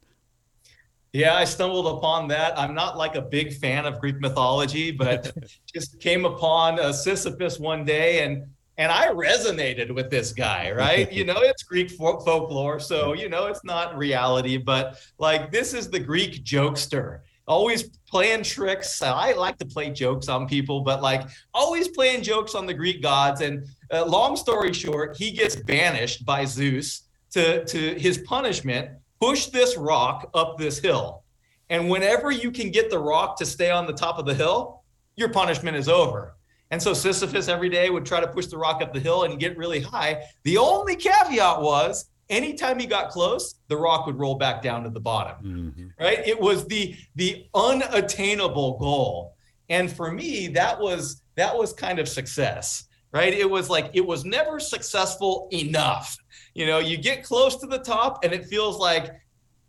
Yeah, 1.13 1.35
I 1.35 1.45
stumbled 1.45 1.87
upon 1.99 2.29
that. 2.29 2.59
I'm 2.59 2.75
not 2.75 2.99
like 2.99 3.15
a 3.15 3.23
big 3.23 3.55
fan 3.55 3.87
of 3.87 4.01
Greek 4.01 4.21
mythology, 4.21 4.91
but 4.91 5.33
just 5.75 5.99
came 6.01 6.25
upon 6.25 6.79
a 6.79 6.93
Sisyphus 6.93 7.59
one 7.59 7.85
day 7.85 8.25
and 8.25 8.47
and 8.77 8.93
I 8.93 9.09
resonated 9.09 9.93
with 9.93 10.09
this 10.09 10.33
guy, 10.33 10.71
right? 10.71 11.13
you 11.19 11.25
know, 11.25 11.39
it's 11.39 11.65
Greek 11.65 11.91
folklore, 11.91 12.79
so 12.79 13.13
you 13.13 13.29
know 13.29 13.47
it's 13.47 13.65
not 13.65 13.97
reality, 13.97 14.57
but 14.57 15.01
like 15.19 15.51
this 15.51 15.75
is 15.75 15.91
the 15.91 15.99
Greek 15.99 16.45
jokester 16.45 17.21
always 17.49 17.89
playing 18.07 18.45
tricks. 18.45 19.03
I 19.03 19.33
like 19.33 19.59
to 19.59 19.67
play 19.67 19.91
jokes 19.91 20.29
on 20.29 20.47
people, 20.47 20.83
but 20.83 21.03
like 21.03 21.29
always 21.55 21.89
playing 21.89 22.23
jokes 22.23 22.55
on 22.55 22.67
the 22.67 22.75
Greek 22.75 23.03
gods. 23.03 23.41
And 23.41 23.67
uh, 23.91 24.05
long 24.05 24.37
story 24.37 24.73
short, 24.73 25.17
he 25.17 25.33
gets 25.33 25.57
banished 25.57 26.25
by 26.25 26.45
Zeus 26.45 27.09
to, 27.31 27.65
to 27.65 27.95
his 27.95 28.19
punishment 28.19 28.91
push 29.21 29.47
this 29.47 29.77
rock 29.77 30.31
up 30.35 30.59
this 30.59 30.79
hill. 30.79 31.25
And 31.71 31.89
whenever 31.91 32.31
you 32.31 32.51
can 32.51 32.71
get 32.71 32.91
the 32.91 32.99
rock 32.99 33.37
to 33.39 33.47
stay 33.47 33.71
on 33.71 33.87
the 33.87 33.93
top 33.93 34.19
of 34.19 34.27
the 34.27 34.35
hill, 34.35 34.83
your 35.17 35.29
punishment 35.29 35.77
is 35.77 35.89
over. 35.89 36.35
And 36.71 36.83
so 36.83 36.93
Sisyphus 36.93 37.49
every 37.49 37.69
day 37.69 37.91
would 37.91 38.05
try 38.05 38.21
to 38.21 38.29
push 38.29 38.47
the 38.47 38.59
rock 38.59 38.83
up 38.83 38.93
the 38.93 39.01
hill 39.01 39.25
and 39.25 39.41
get 39.41 39.57
really 39.57 39.81
high. 39.81 40.23
The 40.45 40.59
only 40.59 40.97
caveat 40.97 41.61
was 41.61 42.11
anytime 42.29 42.79
he 42.79 42.87
got 42.87 43.11
close, 43.11 43.55
the 43.69 43.77
rock 43.77 44.07
would 44.07 44.19
roll 44.19 44.35
back 44.35 44.63
down 44.63 44.85
to 44.85 44.91
the 44.91 45.01
bottom. 45.01 45.45
Mm-hmm. 45.45 45.87
Right? 45.99 46.27
It 46.27 46.39
was 46.39 46.67
the 46.67 46.95
the 47.17 47.47
unattainable 47.55 48.79
goal. 48.79 49.35
And 49.71 49.91
for 49.91 50.13
me, 50.13 50.49
that 50.49 50.79
was 50.79 51.23
that 51.37 51.57
was 51.57 51.73
kind 51.73 51.99
of 51.99 52.09
success. 52.09 52.85
Right? 53.13 53.33
It 53.33 53.49
was 53.49 53.71
like 53.71 53.91
it 53.95 54.05
was 54.05 54.25
never 54.25 54.61
successful 54.61 55.49
enough. 55.53 56.17
You 56.59 56.67
know, 56.67 56.81
you 56.81 56.97
get 56.97 57.23
close 57.23 57.55
to 57.59 57.69
the 57.69 57.79
top 57.79 58.25
and 58.25 58.33
it 58.33 58.47
feels 58.47 58.79
like, 58.79 59.13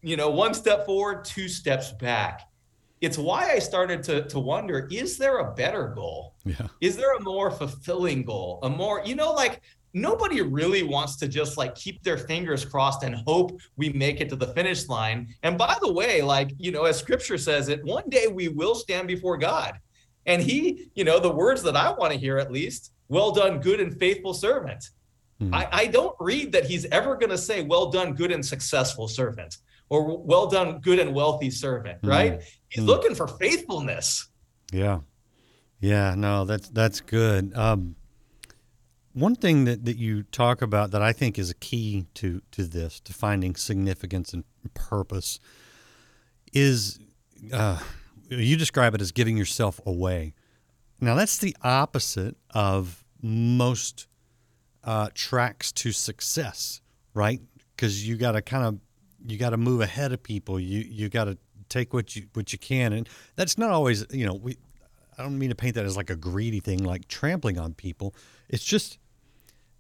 you 0.02 0.18
know, 0.18 0.32
one 0.32 0.56
step 0.56 0.88
forward, 0.88 1.24
two 1.24 1.48
steps 1.48 1.92
back. 1.92 2.50
It's 3.00 3.16
why 3.16 3.52
I 3.52 3.60
started 3.60 4.02
to 4.06 4.28
to 4.28 4.40
wonder, 4.40 4.88
is 4.92 5.16
there 5.16 5.38
a 5.38 5.54
better 5.54 5.90
goal? 5.90 6.34
Yeah. 6.46 6.66
Is 6.82 6.98
there 6.98 7.16
a 7.16 7.22
more 7.22 7.52
fulfilling 7.52 8.24
goal? 8.24 8.58
A 8.64 8.70
more, 8.72 9.04
you 9.06 9.14
know, 9.14 9.32
like 9.34 9.62
nobody 9.94 10.42
really 10.42 10.82
wants 10.82 11.16
to 11.18 11.28
just 11.28 11.58
like 11.58 11.76
keep 11.76 12.02
their 12.02 12.18
fingers 12.18 12.66
crossed 12.66 13.04
and 13.04 13.14
hope 13.28 13.52
we 13.78 13.90
make 13.90 14.20
it 14.20 14.28
to 14.30 14.36
the 14.36 14.48
finish 14.48 14.90
line. 14.90 15.28
And 15.44 15.60
by 15.60 15.78
the 15.84 15.94
way, 15.94 16.24
like, 16.24 16.54
you 16.58 16.72
know, 16.72 16.86
as 16.86 16.98
scripture 16.98 17.38
says 17.38 17.70
it, 17.70 17.86
one 17.86 18.10
day 18.10 18.26
we 18.26 18.48
will 18.48 18.74
stand 18.74 19.08
before 19.08 19.38
God. 19.38 19.78
And 20.26 20.42
he, 20.42 20.90
you 20.96 21.04
know, 21.04 21.20
the 21.20 21.32
words 21.32 21.62
that 21.62 21.76
I 21.76 21.92
want 21.92 22.14
to 22.14 22.20
hear 22.20 22.40
at 22.40 22.52
least, 22.52 22.94
well 23.10 23.32
done, 23.32 23.60
good 23.60 23.80
and 23.80 23.96
faithful 24.00 24.34
servant. 24.34 24.90
Hmm. 25.40 25.54
I, 25.54 25.68
I 25.72 25.86
don't 25.88 26.16
read 26.20 26.52
that 26.52 26.66
he's 26.66 26.86
ever 26.86 27.16
going 27.16 27.30
to 27.30 27.38
say, 27.38 27.62
well 27.62 27.90
done, 27.90 28.14
good 28.14 28.32
and 28.32 28.46
successful 28.46 29.08
servant, 29.08 29.58
or 29.90 30.18
well 30.18 30.48
done, 30.48 30.80
good 30.80 31.00
and 31.00 31.14
wealthy 31.14 31.50
servant, 31.50 32.00
hmm. 32.02 32.10
right? 32.10 32.42
He's 32.70 32.84
hmm. 32.84 32.90
looking 32.90 33.16
for 33.16 33.28
faithfulness. 33.28 34.28
Yeah. 34.72 35.00
Yeah, 35.82 36.14
no, 36.16 36.44
that's 36.44 36.68
that's 36.70 37.00
good. 37.00 37.56
Um, 37.56 37.96
one 39.14 39.36
thing 39.36 39.66
that, 39.66 39.86
that 39.86 39.98
you 39.98 40.24
talk 40.24 40.62
about 40.62 40.92
that 40.92 41.02
I 41.02 41.14
think 41.14 41.40
is 41.40 41.50
a 41.50 41.56
key 41.56 42.06
to, 42.16 42.42
to 42.52 42.64
this, 42.64 43.00
to 43.02 43.14
finding 43.14 43.56
significance 43.56 44.34
and 44.34 44.44
purpose, 44.74 45.40
is 46.54 47.00
uh, 47.54 47.80
you 48.30 48.56
describe 48.58 48.94
it 48.94 49.02
as 49.02 49.12
giving 49.12 49.38
yourself 49.38 49.80
away. 49.86 50.34
Now, 51.02 51.16
that's 51.16 51.38
the 51.38 51.56
opposite 51.64 52.36
of 52.52 53.04
most 53.22 54.08
uh, 54.90 55.08
tracks 55.14 55.72
to 55.72 55.92
success, 55.92 56.82
right? 57.14 57.40
Because 57.76 58.08
you 58.08 58.18
got 58.18 58.32
to 58.32 58.42
kind 58.42 58.66
of 58.66 58.80
you 59.32 59.38
got 59.38 59.52
to 59.52 59.58
move 59.58 59.82
ahead 59.82 60.12
of 60.12 60.24
people. 60.24 60.60
You 60.60 60.80
you 60.80 61.10
got 61.10 61.26
to 61.26 61.38
take 61.70 61.94
what 61.94 62.16
you 62.16 62.24
what 62.34 62.52
you 62.52 62.58
can, 62.58 62.94
and 62.94 63.08
that's 63.36 63.56
not 63.56 63.70
always 63.70 64.04
you 64.10 64.26
know 64.26 64.34
we. 64.34 64.58
I 65.16 65.22
don't 65.22 65.38
mean 65.38 65.50
to 65.50 65.56
paint 65.56 65.76
that 65.76 65.86
as 65.86 65.96
like 65.96 66.10
a 66.10 66.16
greedy 66.16 66.60
thing, 66.60 66.84
like 66.84 67.08
trampling 67.08 67.60
on 67.60 67.74
people. 67.74 68.16
It's 68.48 68.64
just, 68.64 69.00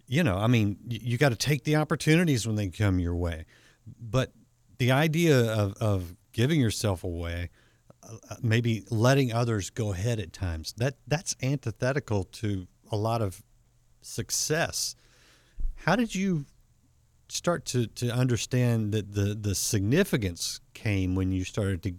you 0.06 0.22
know, 0.22 0.38
I 0.38 0.48
mean, 0.48 0.78
you, 0.86 1.00
you 1.02 1.17
got 1.17 1.30
to 1.30 1.38
take 1.38 1.63
the 1.63 1.78
opportunities 1.78 2.45
when 2.45 2.58
they 2.58 2.67
come 2.67 3.00
your 3.00 3.15
way. 3.15 3.45
But 4.02 4.34
the 4.80 4.91
idea 4.91 5.50
of, 5.50 5.76
of 5.80 6.17
giving 6.34 6.60
yourself 6.60 7.06
away, 7.06 7.52
uh, 8.04 8.36
maybe 8.43 8.84
letting 8.89 9.32
others 9.32 9.69
go 9.69 9.93
ahead 9.93 10.19
at 10.19 10.34
times. 10.34 10.74
That 10.76 10.98
that's 11.08 11.38
antithetical 11.41 12.26
to 12.26 12.67
a 12.91 12.98
lot 12.98 13.22
of 13.22 13.41
success. 14.01 14.95
How 15.75 15.95
did 15.95 16.13
you 16.15 16.45
start 17.29 17.65
to, 17.65 17.88
to 17.88 18.09
understand 18.09 18.91
that 18.93 19.13
the, 19.13 19.35
the 19.35 19.55
significance 19.55 20.59
came 20.73 21.15
when 21.15 21.31
you 21.31 21.43
started 21.43 21.83
to 21.83 21.93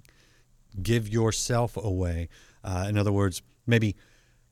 give 0.83 1.09
yourself 1.09 1.77
away? 1.77 2.29
Uh, 2.63 2.87
in 2.89 2.99
other 2.99 3.13
words, 3.13 3.43
maybe 3.67 3.97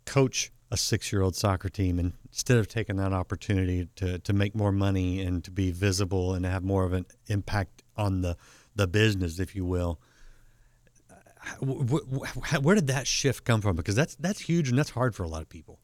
coach 0.04 0.50
a 0.70 0.76
six 0.76 1.12
year 1.12 1.22
old 1.22 1.34
soccer 1.34 1.68
team 1.68 1.98
and 1.98 2.12
instead 2.30 2.58
of 2.58 2.68
taking 2.68 2.96
that 2.96 3.12
opportunity 3.12 3.88
to, 3.96 4.18
to 4.18 4.32
make 4.32 4.54
more 4.54 4.72
money 4.72 5.20
and 5.20 5.44
to 5.44 5.50
be 5.50 5.70
visible 5.70 6.34
and 6.34 6.44
have 6.44 6.62
more 6.62 6.84
of 6.84 6.92
an 6.92 7.06
impact 7.26 7.82
on 7.96 8.20
the, 8.20 8.36
the 8.76 8.86
business, 8.86 9.38
if 9.38 9.54
you 9.56 9.64
will. 9.64 10.00
Where 11.60 12.74
did 12.74 12.88
that 12.88 13.06
shift 13.06 13.44
come 13.44 13.60
from? 13.60 13.76
Because 13.76 13.94
that's 13.94 14.14
that's 14.16 14.40
huge 14.40 14.68
and 14.68 14.78
that's 14.78 14.90
hard 14.90 15.14
for 15.14 15.22
a 15.22 15.28
lot 15.28 15.40
of 15.40 15.48
people. 15.48 15.78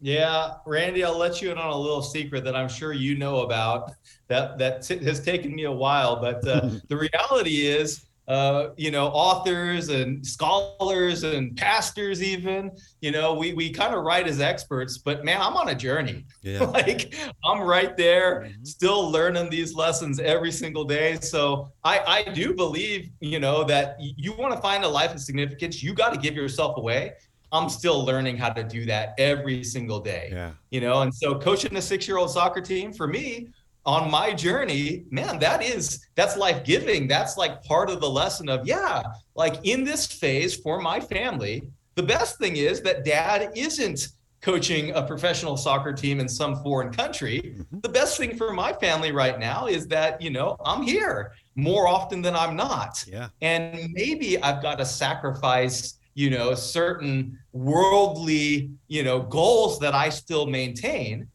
Yeah, 0.00 0.54
Randy, 0.64 1.02
I'll 1.04 1.18
let 1.18 1.42
you 1.42 1.50
in 1.50 1.58
on 1.58 1.70
a 1.70 1.76
little 1.76 2.02
secret 2.02 2.44
that 2.44 2.54
I'm 2.54 2.68
sure 2.68 2.92
you 2.92 3.16
know 3.16 3.40
about. 3.40 3.92
That 4.28 4.58
that 4.58 4.86
has 4.86 5.20
taken 5.20 5.54
me 5.54 5.64
a 5.64 5.72
while, 5.72 6.20
but 6.20 6.46
uh, 6.46 6.70
the 6.88 6.96
reality 6.96 7.66
is 7.66 8.08
uh, 8.28 8.74
you 8.76 8.90
know, 8.90 9.06
authors 9.06 9.88
and 9.88 10.24
scholars 10.24 11.24
and 11.24 11.56
pastors, 11.56 12.22
even, 12.22 12.70
you 13.00 13.10
know, 13.10 13.32
we, 13.32 13.54
we 13.54 13.70
kind 13.70 13.94
of 13.94 14.04
write 14.04 14.28
as 14.28 14.38
experts, 14.38 14.98
but 14.98 15.24
man, 15.24 15.40
I'm 15.40 15.56
on 15.56 15.70
a 15.70 15.74
journey. 15.74 16.26
Yeah. 16.42 16.64
like 16.64 17.14
I'm 17.42 17.62
right 17.62 17.96
there, 17.96 18.42
mm-hmm. 18.42 18.64
still 18.64 19.10
learning 19.10 19.48
these 19.48 19.74
lessons 19.74 20.20
every 20.20 20.52
single 20.52 20.84
day. 20.84 21.18
So 21.20 21.72
I, 21.82 22.00
I 22.26 22.32
do 22.34 22.52
believe, 22.52 23.08
you 23.20 23.40
know, 23.40 23.64
that 23.64 23.96
you 23.98 24.34
want 24.34 24.54
to 24.54 24.60
find 24.60 24.84
a 24.84 24.88
life 24.88 25.14
of 25.14 25.20
significance, 25.20 25.82
you 25.82 25.94
got 25.94 26.12
to 26.12 26.20
give 26.20 26.34
yourself 26.34 26.76
away. 26.76 27.14
I'm 27.52 27.68
still 27.68 28.04
learning 28.04 28.36
how 28.36 28.50
to 28.50 28.62
do 28.62 28.84
that 28.86 29.14
every 29.18 29.64
single 29.64 30.00
day. 30.00 30.28
Yeah. 30.32 30.52
You 30.70 30.80
know, 30.80 31.02
and 31.02 31.14
so 31.14 31.38
coaching 31.38 31.76
a 31.76 31.82
six 31.82 32.06
year 32.06 32.18
old 32.18 32.30
soccer 32.30 32.60
team 32.60 32.92
for 32.92 33.06
me 33.06 33.48
on 33.86 34.10
my 34.10 34.34
journey, 34.34 35.04
man, 35.10 35.38
that 35.38 35.62
is 35.62 36.06
that's 36.14 36.36
life 36.36 36.64
giving. 36.64 37.08
That's 37.08 37.36
like 37.36 37.62
part 37.64 37.88
of 37.88 38.00
the 38.00 38.10
lesson 38.10 38.48
of 38.48 38.66
yeah, 38.66 39.02
like 39.34 39.56
in 39.64 39.84
this 39.84 40.06
phase 40.06 40.56
for 40.56 40.80
my 40.80 41.00
family, 41.00 41.62
the 41.94 42.02
best 42.02 42.38
thing 42.38 42.56
is 42.56 42.82
that 42.82 43.04
dad 43.04 43.50
isn't 43.56 44.08
coaching 44.40 44.92
a 44.92 45.02
professional 45.02 45.56
soccer 45.56 45.92
team 45.92 46.20
in 46.20 46.28
some 46.28 46.62
foreign 46.62 46.92
country. 46.92 47.40
Mm-hmm. 47.40 47.80
The 47.80 47.88
best 47.88 48.16
thing 48.16 48.36
for 48.36 48.52
my 48.52 48.72
family 48.72 49.10
right 49.10 49.38
now 49.38 49.66
is 49.66 49.86
that, 49.88 50.20
you 50.22 50.30
know, 50.30 50.56
I'm 50.64 50.82
here 50.82 51.32
more 51.56 51.88
often 51.88 52.22
than 52.22 52.36
I'm 52.36 52.54
not. 52.54 53.04
Yeah. 53.08 53.28
And 53.42 53.92
maybe 53.92 54.40
I've 54.40 54.62
got 54.62 54.78
to 54.78 54.84
sacrifice, 54.84 55.97
you 56.18 56.30
know, 56.30 56.54
certain 56.54 57.38
worldly, 57.52 58.70
you 58.88 59.02
know, 59.04 59.20
goals 59.20 59.78
that 59.78 59.94
I 59.94 60.08
still 60.08 60.46
maintain 60.46 61.28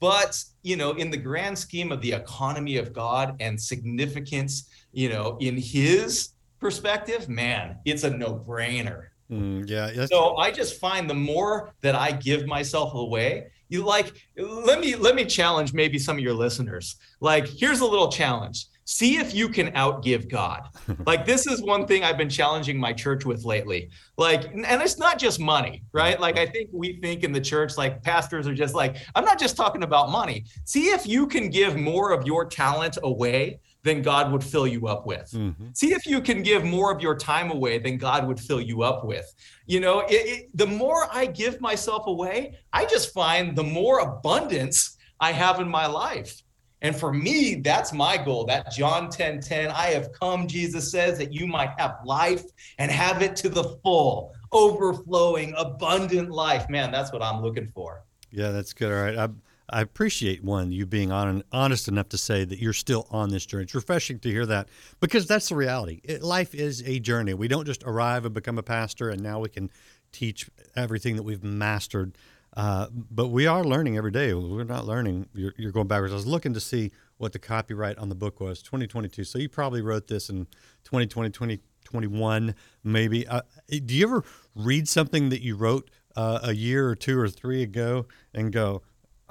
but, 0.00 0.42
you 0.62 0.76
know, 0.76 0.92
in 0.92 1.10
the 1.10 1.16
grand 1.16 1.58
scheme 1.58 1.92
of 1.92 2.00
the 2.00 2.12
economy 2.12 2.78
of 2.78 2.92
God 2.92 3.36
and 3.38 3.60
significance, 3.60 4.70
you 4.92 5.10
know, 5.10 5.36
in 5.40 5.56
his 5.56 6.30
perspective, 6.58 7.28
man, 7.28 7.76
it's 7.84 8.02
a 8.02 8.10
no 8.10 8.34
brainer. 8.34 9.08
Mm, 9.30 9.68
yeah. 9.68 10.06
So 10.06 10.36
I 10.36 10.50
just 10.50 10.80
find 10.80 11.08
the 11.08 11.14
more 11.14 11.74
that 11.82 11.94
I 11.94 12.12
give 12.12 12.46
myself 12.46 12.94
away, 12.94 13.48
you 13.68 13.84
like, 13.84 14.12
let 14.36 14.80
me, 14.80 14.96
let 14.96 15.14
me 15.14 15.26
challenge 15.26 15.74
maybe 15.74 15.98
some 15.98 16.16
of 16.16 16.22
your 16.22 16.34
listeners. 16.34 16.96
Like, 17.20 17.46
here's 17.46 17.80
a 17.80 17.86
little 17.86 18.10
challenge 18.10 18.66
see 18.84 19.18
if 19.18 19.34
you 19.34 19.48
can 19.48 19.70
outgive 19.72 20.28
God. 20.28 20.68
like 21.06 21.24
this 21.24 21.46
is 21.46 21.62
one 21.62 21.86
thing 21.86 22.02
I've 22.02 22.18
been 22.18 22.28
challenging 22.28 22.78
my 22.78 22.92
church 22.92 23.24
with 23.24 23.44
lately. 23.44 23.90
Like, 24.16 24.52
and 24.52 24.82
it's 24.82 24.98
not 24.98 25.18
just 25.18 25.38
money, 25.40 25.84
right? 25.92 26.18
Like 26.18 26.38
I 26.38 26.46
think 26.46 26.70
we 26.72 27.00
think 27.00 27.22
in 27.22 27.32
the 27.32 27.40
church, 27.40 27.76
like 27.78 28.02
pastors 28.02 28.46
are 28.46 28.54
just 28.54 28.74
like, 28.74 28.96
I'm 29.14 29.24
not 29.24 29.38
just 29.38 29.56
talking 29.56 29.82
about 29.82 30.10
money. 30.10 30.44
See 30.64 30.90
if 30.90 31.06
you 31.06 31.26
can 31.26 31.50
give 31.50 31.76
more 31.76 32.12
of 32.12 32.26
your 32.26 32.44
talent 32.44 32.98
away 33.02 33.60
than 33.82 34.02
God 34.02 34.30
would 34.32 34.44
fill 34.44 34.66
you 34.66 34.88
up 34.88 35.06
with. 35.06 35.30
Mm-hmm. 35.30 35.68
See 35.72 35.92
if 35.92 36.06
you 36.06 36.20
can 36.20 36.42
give 36.42 36.64
more 36.64 36.92
of 36.92 37.00
your 37.00 37.16
time 37.16 37.50
away 37.50 37.78
than 37.78 37.96
God 37.96 38.26
would 38.26 38.38
fill 38.38 38.60
you 38.60 38.82
up 38.82 39.04
with. 39.04 39.24
You 39.66 39.80
know, 39.80 40.00
it, 40.00 40.12
it, 40.12 40.50
the 40.54 40.66
more 40.66 41.08
I 41.10 41.26
give 41.26 41.60
myself 41.60 42.06
away, 42.06 42.58
I 42.72 42.84
just 42.84 43.14
find 43.14 43.56
the 43.56 43.64
more 43.64 44.00
abundance 44.00 44.98
I 45.18 45.32
have 45.32 45.60
in 45.60 45.68
my 45.68 45.86
life. 45.86 46.42
And 46.82 46.96
for 46.96 47.12
me, 47.12 47.56
that's 47.56 47.92
my 47.92 48.16
goal. 48.16 48.44
That 48.46 48.72
John 48.72 49.10
10 49.10 49.40
10, 49.40 49.70
I 49.70 49.86
have 49.86 50.12
come, 50.12 50.46
Jesus 50.46 50.90
says, 50.90 51.18
that 51.18 51.32
you 51.32 51.46
might 51.46 51.70
have 51.78 51.98
life 52.04 52.44
and 52.78 52.90
have 52.90 53.22
it 53.22 53.36
to 53.36 53.48
the 53.48 53.64
full, 53.82 54.32
overflowing, 54.52 55.54
abundant 55.56 56.30
life. 56.30 56.68
Man, 56.70 56.90
that's 56.90 57.12
what 57.12 57.22
I'm 57.22 57.42
looking 57.42 57.68
for. 57.68 58.04
Yeah, 58.30 58.50
that's 58.50 58.72
good. 58.72 58.92
All 58.92 59.02
right. 59.02 59.18
I, 59.18 59.28
I 59.72 59.82
appreciate 59.82 60.42
one, 60.42 60.72
you 60.72 60.86
being 60.86 61.12
on, 61.12 61.44
honest 61.52 61.86
enough 61.86 62.08
to 62.10 62.18
say 62.18 62.44
that 62.44 62.58
you're 62.58 62.72
still 62.72 63.06
on 63.10 63.30
this 63.30 63.46
journey. 63.46 63.64
It's 63.64 63.74
refreshing 63.74 64.18
to 64.20 64.30
hear 64.30 64.46
that 64.46 64.68
because 64.98 65.26
that's 65.26 65.48
the 65.48 65.54
reality. 65.56 66.00
It, 66.02 66.22
life 66.22 66.54
is 66.54 66.82
a 66.86 66.98
journey. 66.98 67.34
We 67.34 67.48
don't 67.48 67.66
just 67.66 67.84
arrive 67.84 68.24
and 68.24 68.34
become 68.34 68.58
a 68.58 68.62
pastor 68.62 69.10
and 69.10 69.22
now 69.22 69.40
we 69.40 69.48
can 69.48 69.70
teach 70.12 70.50
everything 70.74 71.16
that 71.16 71.22
we've 71.22 71.44
mastered. 71.44 72.16
Uh, 72.56 72.86
but 72.92 73.28
we 73.28 73.46
are 73.46 73.62
learning 73.62 73.96
every 73.96 74.10
day. 74.10 74.34
We're 74.34 74.64
not 74.64 74.86
learning. 74.86 75.28
You're, 75.34 75.54
you're, 75.56 75.70
going 75.70 75.86
backwards. 75.86 76.12
I 76.12 76.16
was 76.16 76.26
looking 76.26 76.52
to 76.54 76.60
see 76.60 76.90
what 77.18 77.32
the 77.32 77.38
copyright 77.38 77.96
on 77.98 78.08
the 78.08 78.14
book 78.14 78.40
was 78.40 78.60
2022. 78.62 79.24
So 79.24 79.38
you 79.38 79.48
probably 79.48 79.82
wrote 79.82 80.08
this 80.08 80.28
in 80.28 80.46
2020, 80.84 81.30
2021, 81.30 82.54
maybe. 82.82 83.26
Uh, 83.26 83.42
do 83.68 83.94
you 83.94 84.04
ever 84.04 84.24
read 84.56 84.88
something 84.88 85.28
that 85.28 85.42
you 85.42 85.54
wrote 85.56 85.90
uh, 86.16 86.40
a 86.42 86.52
year 86.52 86.88
or 86.88 86.96
two 86.96 87.18
or 87.18 87.28
three 87.28 87.62
ago 87.62 88.06
and 88.34 88.52
go, 88.52 88.82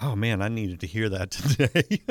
oh 0.02 0.16
man, 0.16 0.42
I 0.42 0.48
needed 0.48 0.80
to 0.80 0.88
hear 0.88 1.10
that 1.10 1.32
today? 1.32 2.02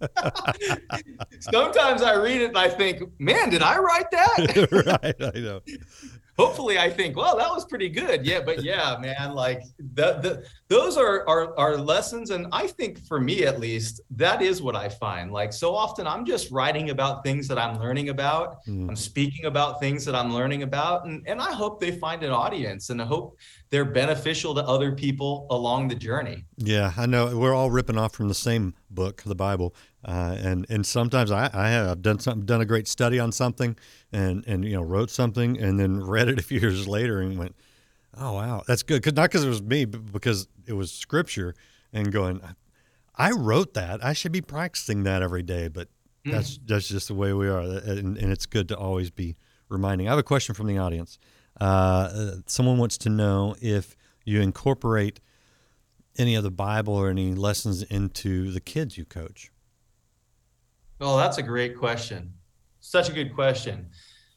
Sometimes 1.40 2.00
I 2.02 2.14
read 2.14 2.40
it 2.40 2.48
and 2.48 2.58
I 2.58 2.70
think, 2.70 3.02
man, 3.18 3.50
did 3.50 3.60
I 3.62 3.78
write 3.78 4.10
that? 4.12 5.02
right, 5.02 5.34
I 5.34 5.38
know 5.38 5.60
hopefully 6.38 6.78
I 6.78 6.88
think, 6.90 7.16
well, 7.16 7.36
that 7.36 7.48
was 7.48 7.64
pretty 7.64 7.88
good. 7.88 8.24
Yeah, 8.24 8.40
but 8.40 8.62
yeah, 8.62 8.96
man, 9.00 9.34
like 9.34 9.62
the, 9.78 10.14
the 10.14 10.46
those 10.68 10.96
are, 10.96 11.28
are 11.28 11.58
are 11.58 11.76
lessons. 11.76 12.30
And 12.30 12.46
I 12.52 12.66
think 12.66 12.98
for 13.06 13.20
me 13.20 13.44
at 13.44 13.60
least, 13.60 14.00
that 14.10 14.42
is 14.42 14.62
what 14.62 14.74
I 14.74 14.88
find. 14.88 15.32
Like 15.32 15.52
so 15.52 15.74
often 15.74 16.06
I'm 16.06 16.24
just 16.24 16.50
writing 16.50 16.90
about 16.90 17.24
things 17.24 17.48
that 17.48 17.58
I'm 17.58 17.78
learning 17.78 18.08
about. 18.08 18.64
Mm. 18.66 18.88
I'm 18.88 18.96
speaking 18.96 19.46
about 19.46 19.80
things 19.80 20.04
that 20.04 20.14
I'm 20.14 20.32
learning 20.32 20.62
about. 20.62 21.04
And, 21.04 21.22
and 21.26 21.40
I 21.40 21.52
hope 21.52 21.80
they 21.80 21.92
find 21.92 22.22
an 22.22 22.30
audience 22.30 22.90
and 22.90 23.00
I 23.00 23.04
hope 23.04 23.36
they're 23.72 23.86
beneficial 23.86 24.54
to 24.54 24.62
other 24.64 24.92
people 24.92 25.46
along 25.48 25.88
the 25.88 25.94
journey. 25.94 26.44
Yeah, 26.58 26.92
I 26.94 27.06
know 27.06 27.34
we're 27.36 27.54
all 27.54 27.70
ripping 27.70 27.96
off 27.96 28.12
from 28.12 28.28
the 28.28 28.34
same 28.34 28.74
book, 28.90 29.22
the 29.24 29.34
Bible. 29.34 29.74
Uh, 30.04 30.36
and 30.38 30.66
and 30.68 30.84
sometimes 30.84 31.30
I, 31.30 31.48
I 31.54 31.70
have 31.70 32.02
done 32.02 32.18
something, 32.18 32.44
done 32.44 32.60
a 32.60 32.66
great 32.66 32.86
study 32.86 33.18
on 33.18 33.32
something, 33.32 33.76
and 34.12 34.44
and 34.46 34.62
you 34.64 34.74
know 34.74 34.82
wrote 34.82 35.10
something, 35.10 35.58
and 35.58 35.80
then 35.80 36.00
read 36.06 36.28
it 36.28 36.38
a 36.38 36.42
few 36.42 36.60
years 36.60 36.86
later 36.86 37.20
and 37.20 37.38
went, 37.38 37.56
oh 38.18 38.34
wow, 38.34 38.62
that's 38.68 38.82
good. 38.82 39.02
Cause 39.02 39.14
not 39.14 39.30
because 39.30 39.44
it 39.44 39.48
was 39.48 39.62
me, 39.62 39.86
but 39.86 40.12
because 40.12 40.48
it 40.66 40.74
was 40.74 40.92
scripture, 40.92 41.54
and 41.94 42.12
going, 42.12 42.42
I 43.16 43.30
wrote 43.30 43.72
that. 43.72 44.04
I 44.04 44.12
should 44.12 44.32
be 44.32 44.42
practicing 44.42 45.04
that 45.04 45.22
every 45.22 45.42
day. 45.42 45.68
But 45.68 45.88
mm. 46.26 46.32
that's 46.32 46.58
that's 46.66 46.88
just 46.88 47.08
the 47.08 47.14
way 47.14 47.32
we 47.32 47.48
are, 47.48 47.60
and, 47.60 48.18
and, 48.18 48.32
it's 48.32 48.44
good 48.44 48.68
to 48.68 48.76
always 48.76 49.10
be 49.10 49.36
reminding. 49.70 50.08
I 50.08 50.10
have 50.10 50.18
a 50.18 50.22
question 50.22 50.54
from 50.54 50.66
the 50.66 50.76
audience. 50.76 51.18
Uh, 51.60 52.32
someone 52.46 52.78
wants 52.78 52.98
to 52.98 53.08
know 53.08 53.54
if 53.60 53.96
you 54.24 54.40
incorporate 54.40 55.20
any 56.18 56.34
of 56.34 56.42
the 56.42 56.50
Bible 56.50 56.94
or 56.94 57.08
any 57.08 57.34
lessons 57.34 57.82
into 57.82 58.50
the 58.50 58.60
kids 58.60 58.98
you 58.98 59.04
coach. 59.04 59.50
Oh, 61.00 61.16
that's 61.16 61.38
a 61.38 61.42
great 61.42 61.76
question. 61.76 62.34
Such 62.80 63.08
a 63.08 63.12
good 63.12 63.34
question. 63.34 63.88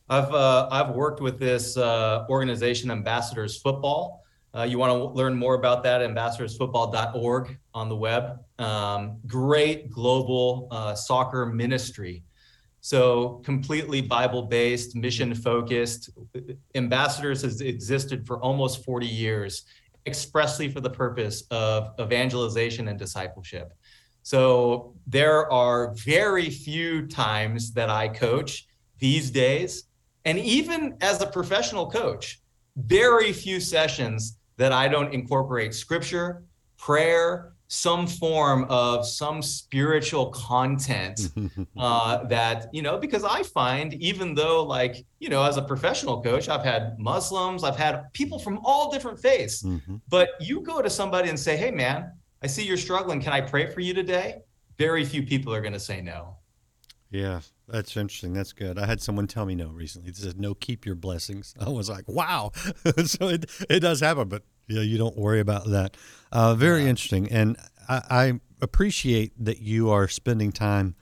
I've 0.10 0.32
uh, 0.34 0.67
I've 0.71 0.95
worked 0.95 1.19
with 1.19 1.39
this 1.39 1.78
uh, 1.78 2.25
organization, 2.30 2.91
Ambassadors 2.91 3.60
Football. 3.62 4.23
Uh, 4.56 4.63
you 4.63 4.78
want 4.78 4.91
to 4.91 5.17
learn 5.17 5.36
more 5.36 5.56
about 5.56 5.84
that? 5.84 6.01
Ambassadorsfootball.org 6.01 7.58
on 7.73 7.89
the 7.89 7.95
web. 7.95 8.39
Um, 8.58 9.17
great 9.28 9.91
global 9.91 10.69
uh, 10.71 10.95
soccer 10.95 11.45
ministry. 11.45 12.23
So 12.86 13.41
completely 13.43 14.00
Bible-based, 14.00 14.95
mission-focused. 14.95 16.12
Ambassadors 16.76 17.41
has 17.41 17.60
existed 17.60 18.28
for 18.28 18.39
almost 18.43 18.86
40 18.86 19.08
years, 19.08 19.63
expressly 20.06 20.69
for 20.69 20.82
the 20.82 20.89
purpose 20.91 21.45
of 21.50 22.00
evangelization 22.00 22.88
and 22.88 23.00
discipleship. 23.00 23.74
So 24.21 24.93
there 25.08 25.52
are 25.52 25.95
very 25.95 26.52
few 26.52 27.08
times 27.08 27.74
that 27.74 27.89
I 27.89 28.08
coach 28.08 28.67
these 29.00 29.32
days. 29.32 29.86
And 30.26 30.38
even 30.38 30.95
as 31.02 31.24
a 31.24 31.26
professional 31.26 31.89
coach, 31.89 32.39
very 32.78 33.34
few 33.34 33.60
sessions 33.60 34.38
that 34.58 34.71
I 34.71 34.89
don't 34.89 35.12
incorporate 35.12 35.74
scripture, 35.74 36.43
prayer, 36.78 37.55
some 37.67 38.06
form 38.06 38.65
of 38.69 39.08
some 39.08 39.41
spiritual 39.41 40.28
content 40.28 41.30
uh, 41.78 42.23
that 42.25 42.67
you 42.71 42.82
know 42.82 42.97
because 42.97 43.23
i 43.23 43.41
find 43.41 43.93
even 43.95 44.36
though 44.36 44.63
like 44.63 45.06
you 45.19 45.30
know 45.30 45.43
as 45.43 45.58
a 45.58 45.62
professional 45.62 46.21
coach 46.21 46.47
i've 46.47 46.63
had 46.63 46.97
muslims 46.99 47.63
i've 47.63 47.75
had 47.75 48.12
people 48.13 48.38
from 48.38 48.60
all 48.63 48.91
different 48.91 49.19
faiths 49.19 49.63
mm-hmm. 49.63 49.95
but 50.10 50.30
you 50.39 50.62
go 50.62 50.82
to 50.82 50.89
somebody 50.89 51.30
and 51.30 51.39
say 51.39 51.58
hey 51.58 51.71
man 51.71 52.12
i 52.43 52.47
see 52.47 52.63
you're 52.63 52.78
struggling. 52.78 53.21
Can 53.21 53.34
i 53.34 53.41
pray 53.41 53.71
for 53.71 53.80
you 53.80 53.93
today? 53.93 54.41
Very 54.78 55.06
few 55.06 55.23
people 55.23 55.54
are 55.54 55.62
going 55.62 55.73
to 55.73 55.80
say 55.80 56.01
no. 56.01 56.38
Yeah 57.10 57.39
that's 57.67 57.97
interesting. 57.97 58.34
That's 58.34 58.54
good. 58.54 58.78
I 58.78 58.86
had 58.86 59.01
someone 59.01 59.25
tell 59.28 59.45
me 59.45 59.56
no 59.56 59.69
recently. 59.69 60.10
It 60.10 60.17
says 60.17 60.36
no 60.36 60.54
keep 60.54 60.86
your 60.86 60.95
blessings. 60.95 61.56
I 61.60 61.69
was 61.69 61.89
like 61.89 62.08
wow. 62.08 62.51
So 63.06 63.28
it, 63.28 63.49
it 63.69 63.80
does 63.80 64.01
happen 64.01 64.28
but 64.28 64.43
yeah, 64.67 64.82
you 64.82 64.97
don't 64.97 65.17
worry 65.17 65.39
about 65.39 65.69
that. 65.69 65.97
Uh, 66.32 66.56
very 66.56 66.84
yeah. 66.84 66.89
interesting, 66.89 67.32
and 67.32 67.58
I, 67.88 68.01
I, 68.10 68.39
appreciate 68.62 69.34
that 69.43 69.60
you 69.60 69.89
are 69.89 70.08
spending 70.08 70.51
time 70.51 70.95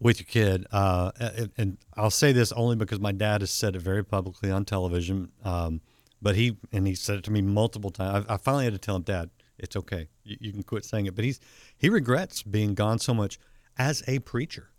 with 0.00 0.18
your 0.18 0.26
kid. 0.26 0.66
Uh, 0.72 1.12
and, 1.18 1.50
and, 1.56 1.78
I'll 1.96 2.10
say 2.10 2.32
this 2.32 2.52
only 2.52 2.76
because 2.76 3.00
my 3.00 3.12
dad 3.12 3.40
has 3.40 3.50
said 3.50 3.76
it 3.76 3.82
very 3.82 4.04
publicly 4.04 4.50
on 4.50 4.64
television. 4.64 5.30
Um, 5.44 5.80
but 6.20 6.34
he 6.34 6.56
and 6.72 6.86
he 6.86 6.94
said 6.94 7.18
it 7.18 7.24
to 7.24 7.30
me 7.30 7.42
multiple 7.42 7.90
times. 7.90 8.26
I, 8.28 8.34
I 8.34 8.36
finally 8.36 8.64
had 8.64 8.72
to 8.72 8.78
tell 8.78 8.96
him, 8.96 9.02
Dad, 9.02 9.30
it's 9.58 9.76
okay. 9.76 10.08
You, 10.24 10.36
you, 10.40 10.52
can 10.52 10.62
quit 10.62 10.84
saying 10.84 11.06
it. 11.06 11.14
But 11.14 11.24
he's 11.24 11.40
he 11.76 11.88
regrets 11.88 12.42
being 12.42 12.74
gone 12.74 12.98
so 12.98 13.14
much 13.14 13.38
as 13.78 14.02
a 14.06 14.18
preacher. 14.20 14.70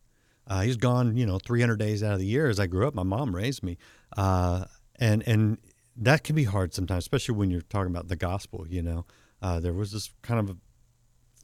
Uh, 0.47 0.61
he's 0.61 0.77
gone, 0.77 1.17
you 1.17 1.25
know, 1.25 1.39
300 1.39 1.77
days 1.77 2.03
out 2.03 2.13
of 2.13 2.19
the 2.19 2.25
year. 2.25 2.47
As 2.47 2.59
I 2.59 2.67
grew 2.67 2.87
up, 2.87 2.95
my 2.95 3.03
mom 3.03 3.35
raised 3.35 3.63
me, 3.63 3.77
uh, 4.15 4.65
and 4.99 5.23
and 5.27 5.57
that 5.97 6.23
can 6.23 6.35
be 6.35 6.43
hard 6.43 6.73
sometimes, 6.73 7.03
especially 7.03 7.35
when 7.35 7.49
you're 7.49 7.61
talking 7.61 7.91
about 7.91 8.07
the 8.07 8.15
gospel. 8.15 8.65
You 8.67 8.81
know, 8.83 9.05
uh, 9.41 9.59
there 9.59 9.73
was 9.73 9.91
this 9.91 10.13
kind 10.21 10.49
of 10.49 10.57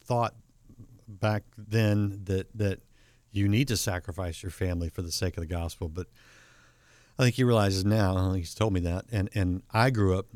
thought 0.04 0.36
back 1.08 1.44
then 1.58 2.22
that 2.26 2.56
that 2.58 2.80
you 3.32 3.48
need 3.48 3.68
to 3.70 3.78
sacrifice 3.78 4.44
your 4.44 4.52
family 4.52 4.90
for 4.90 5.02
the 5.02 5.12
sake 5.12 5.38
of 5.38 5.42
the 5.42 5.48
gospel, 5.48 5.90
but 5.90 6.08
I 7.18 7.24
think 7.24 7.36
he 7.36 7.44
realizes 7.44 7.84
now. 7.84 8.34
He's 8.34 8.54
told 8.54 8.74
me 8.74 8.80
that, 8.82 9.06
and 9.12 9.30
and 9.34 9.64
I 9.72 9.90
grew 9.90 10.18
up, 10.18 10.28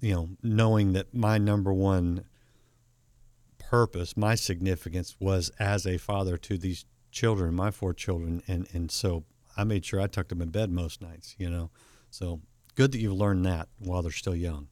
you 0.00 0.14
know, 0.14 0.28
knowing 0.42 0.92
that 0.92 1.14
my 1.14 1.38
number 1.38 1.72
one 1.72 2.24
purpose, 3.58 4.16
my 4.16 4.34
significance 4.34 5.16
was 5.18 5.50
as 5.58 5.86
a 5.86 5.98
father 5.98 6.36
to 6.36 6.58
these 6.58 6.84
children, 7.10 7.54
my 7.54 7.70
four 7.70 7.92
children, 7.92 8.42
and 8.46 8.68
and 8.72 8.90
so 8.90 9.24
I 9.56 9.64
made 9.64 9.84
sure 9.84 10.00
I 10.00 10.06
tucked 10.06 10.30
them 10.30 10.42
in 10.42 10.50
bed 10.50 10.70
most 10.70 11.00
nights. 11.02 11.34
You 11.38 11.50
know, 11.50 11.70
so 12.10 12.40
good 12.74 12.92
that 12.92 12.98
you've 12.98 13.12
learned 13.12 13.44
that 13.46 13.68
while 13.78 14.02
they're 14.02 14.12
still 14.12 14.36
young. 14.36 14.68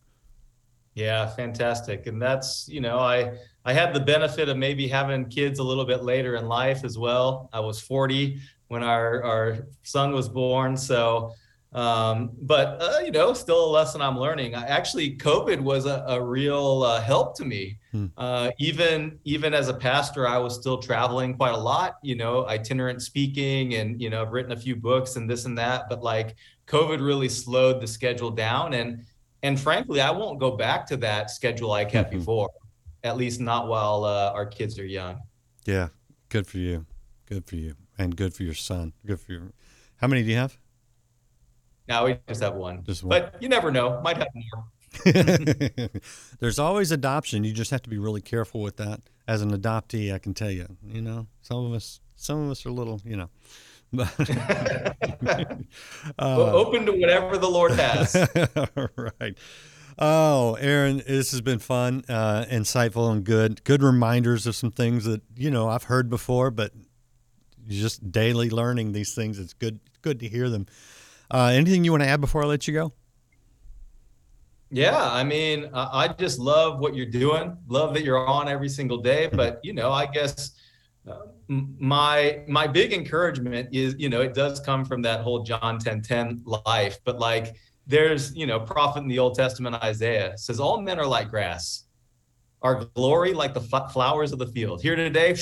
Yeah, 0.95 1.27
fantastic. 1.29 2.07
And 2.07 2.21
that's, 2.21 2.69
you 2.69 2.81
know, 2.81 2.99
I 2.99 3.33
I 3.65 3.73
had 3.73 3.95
the 3.95 4.01
benefit 4.01 4.49
of 4.49 4.57
maybe 4.57 4.89
having 4.89 5.27
kids 5.27 5.59
a 5.59 5.63
little 5.63 5.85
bit 5.85 6.03
later 6.03 6.37
in 6.37 6.47
life 6.47 6.85
as 6.85 6.99
well. 6.99 7.49
I 7.53 7.61
was 7.61 7.81
40 7.81 8.41
when 8.69 8.83
our 8.83 9.23
our 9.23 9.67
son 9.83 10.13
was 10.13 10.29
born, 10.29 10.77
so 10.77 11.33
um, 11.73 12.33
but 12.43 12.83
uh, 12.83 12.99
you 13.05 13.13
know, 13.13 13.33
still 13.33 13.65
a 13.65 13.71
lesson 13.71 14.03
I'm 14.03 14.19
learning. 14.19 14.57
I, 14.57 14.67
actually, 14.67 15.17
COVID 15.17 15.61
was 15.61 15.87
a, 15.87 16.05
a 16.09 16.21
real 16.21 16.83
uh, 16.83 17.01
help 17.01 17.37
to 17.37 17.45
me. 17.45 17.79
Hmm. 17.93 18.07
Uh, 18.17 18.51
even 18.59 19.21
even 19.25 19.55
as 19.55 19.69
a 19.69 19.75
pastor, 19.75 20.27
I 20.27 20.39
was 20.39 20.57
still 20.57 20.79
traveling 20.79 21.35
quite 21.35 21.55
a 21.55 21.59
lot. 21.59 21.99
You 22.03 22.17
know, 22.17 22.47
itinerant 22.47 23.03
speaking, 23.03 23.75
and 23.75 24.01
you 24.03 24.11
know, 24.11 24.23
I've 24.23 24.33
written 24.33 24.53
a 24.53 24.57
few 24.57 24.75
books 24.75 25.15
and 25.15 25.31
this 25.31 25.45
and 25.45 25.57
that. 25.59 25.89
But 25.89 26.03
like 26.03 26.35
COVID 26.71 27.05
really 27.05 27.29
slowed 27.29 27.81
the 27.81 27.87
schedule 27.87 28.31
down. 28.31 28.75
And 28.75 29.05
and 29.43 29.59
frankly, 29.59 30.01
I 30.01 30.11
won't 30.11 30.39
go 30.39 30.53
back 30.57 30.87
to 30.87 30.97
that 30.99 31.31
schedule 31.31 31.73
I 31.73 31.85
kept 31.85 32.11
mm-hmm. 32.11 32.19
before, 32.19 32.51
at 33.03 33.17
least 33.17 33.41
not 33.41 33.69
while 33.69 34.05
uh, 34.05 34.33
our 34.35 34.47
kids 34.47 34.79
are 34.79 34.87
young. 34.87 35.21
Yeah, 35.65 35.89
good 36.29 36.47
for 36.47 36.59
you. 36.59 36.87
Good 37.27 37.47
for 37.47 37.57
you. 37.57 37.75
And 37.99 38.17
good 38.17 38.35
for 38.35 38.45
your 38.45 38.55
son. 38.55 38.93
Good 39.05 39.21
for 39.21 39.33
you. 39.33 39.53
How 39.97 40.07
many 40.07 40.23
do 40.23 40.31
you 40.31 40.37
have? 40.37 40.59
Now 41.89 42.07
we 42.07 42.19
just 42.29 42.43
have 42.43 42.55
one. 42.55 42.85
Just 42.85 43.03
one. 43.03 43.11
But 43.11 43.43
you 43.43 43.49
never 43.49 43.71
know. 43.71 44.01
Might 44.03 44.19
have 44.19 44.29
more. 44.35 44.65
There's 46.41 46.59
always 46.59 46.93
adoption. 46.93 47.45
You 47.45 47.53
just 47.53 47.71
have 47.71 47.83
to 47.83 47.91
be 47.91 47.99
really 47.99 48.21
careful 48.21 48.61
with 48.61 48.77
that. 48.77 49.01
As 49.27 49.43
an 49.43 49.51
adoptee, 49.51 50.13
I 50.13 50.19
can 50.19 50.35
tell 50.35 50.51
you, 50.51 50.67
you 50.87 51.01
know, 51.01 51.27
some 51.43 51.65
of 51.65 51.73
us, 51.73 52.01
some 52.17 52.45
of 52.45 52.51
us 52.51 52.67
are 52.67 52.71
a 52.71 52.73
little, 52.73 53.01
you 53.05 53.17
know, 53.17 53.31
uh, 53.99 54.95
open 56.19 56.87
to 56.87 56.93
whatever 56.93 57.37
the 57.39 57.49
Lord 57.51 57.73
has. 57.73 58.15
right. 59.21 59.37
Oh, 59.99 60.55
Aaron, 60.55 61.03
this 61.07 61.33
has 61.33 61.41
been 61.41 61.59
fun, 61.59 62.05
uh, 62.09 62.47
insightful, 62.51 63.11
and 63.11 63.25
good. 63.25 63.65
Good 63.65 63.83
reminders 63.83 64.47
of 64.47 64.55
some 64.55 64.71
things 64.71 65.05
that 65.05 65.23
you 65.37 65.51
know 65.51 65.69
I've 65.69 65.85
heard 65.85 66.09
before, 66.09 66.51
but 66.51 66.73
just 67.67 68.11
daily 68.11 68.49
learning 68.49 68.93
these 68.93 69.15
things. 69.15 69.39
It's 69.39 69.53
good. 69.53 69.81
Good 70.03 70.21
to 70.21 70.29
hear 70.29 70.49
them. 70.49 70.67
Uh, 71.31 71.51
anything 71.53 71.85
you 71.85 71.91
want 71.91 72.03
to 72.03 72.09
add 72.09 72.21
before 72.21 72.43
I 72.43 72.47
let 72.47 72.67
you 72.67 72.75
go? 72.75 72.93
Yeah, 74.71 75.03
I 75.03 75.25
mean, 75.25 75.69
I 75.75 76.09
just 76.09 76.39
love 76.39 76.79
what 76.79 76.95
you're 76.95 77.07
doing. 77.07 77.57
Love 77.67 77.93
that 77.95 78.05
you're 78.05 78.25
on 78.25 78.49
every 78.49 78.69
single 78.69 78.99
day. 78.99 79.29
But 79.31 79.61
you 79.65 79.73
know, 79.73 79.91
I 79.91 80.07
guess 80.07 80.53
my 81.79 82.43
my 82.47 82.67
big 82.67 82.93
encouragement 82.93 83.69
is 83.73 83.97
you 83.99 84.09
know 84.09 84.21
it 84.21 84.35
does 84.35 84.61
come 84.61 84.85
from 84.85 85.03
that 85.03 85.21
whole 85.21 85.43
john 85.43 85.81
10 85.81 86.01
10 86.01 86.43
life 86.65 86.99
but 87.05 87.19
like 87.19 87.57
there's 87.89 88.33
you 88.37 88.47
know 88.47 88.61
prophet 88.61 89.01
in 89.01 89.09
the 89.09 89.19
old 89.19 89.35
testament 89.35 89.75
isaiah 89.83 90.33
says 90.39 90.61
all 90.61 90.81
men 90.81 91.01
are 91.01 91.07
like 91.07 91.29
grass 91.29 91.87
our 92.63 92.85
glory 92.95 93.33
like 93.33 93.55
the 93.55 93.61
flowers 93.61 94.33
of 94.33 94.39
the 94.39 94.47
field. 94.47 94.83
Here 94.83 94.97
today 94.97 95.35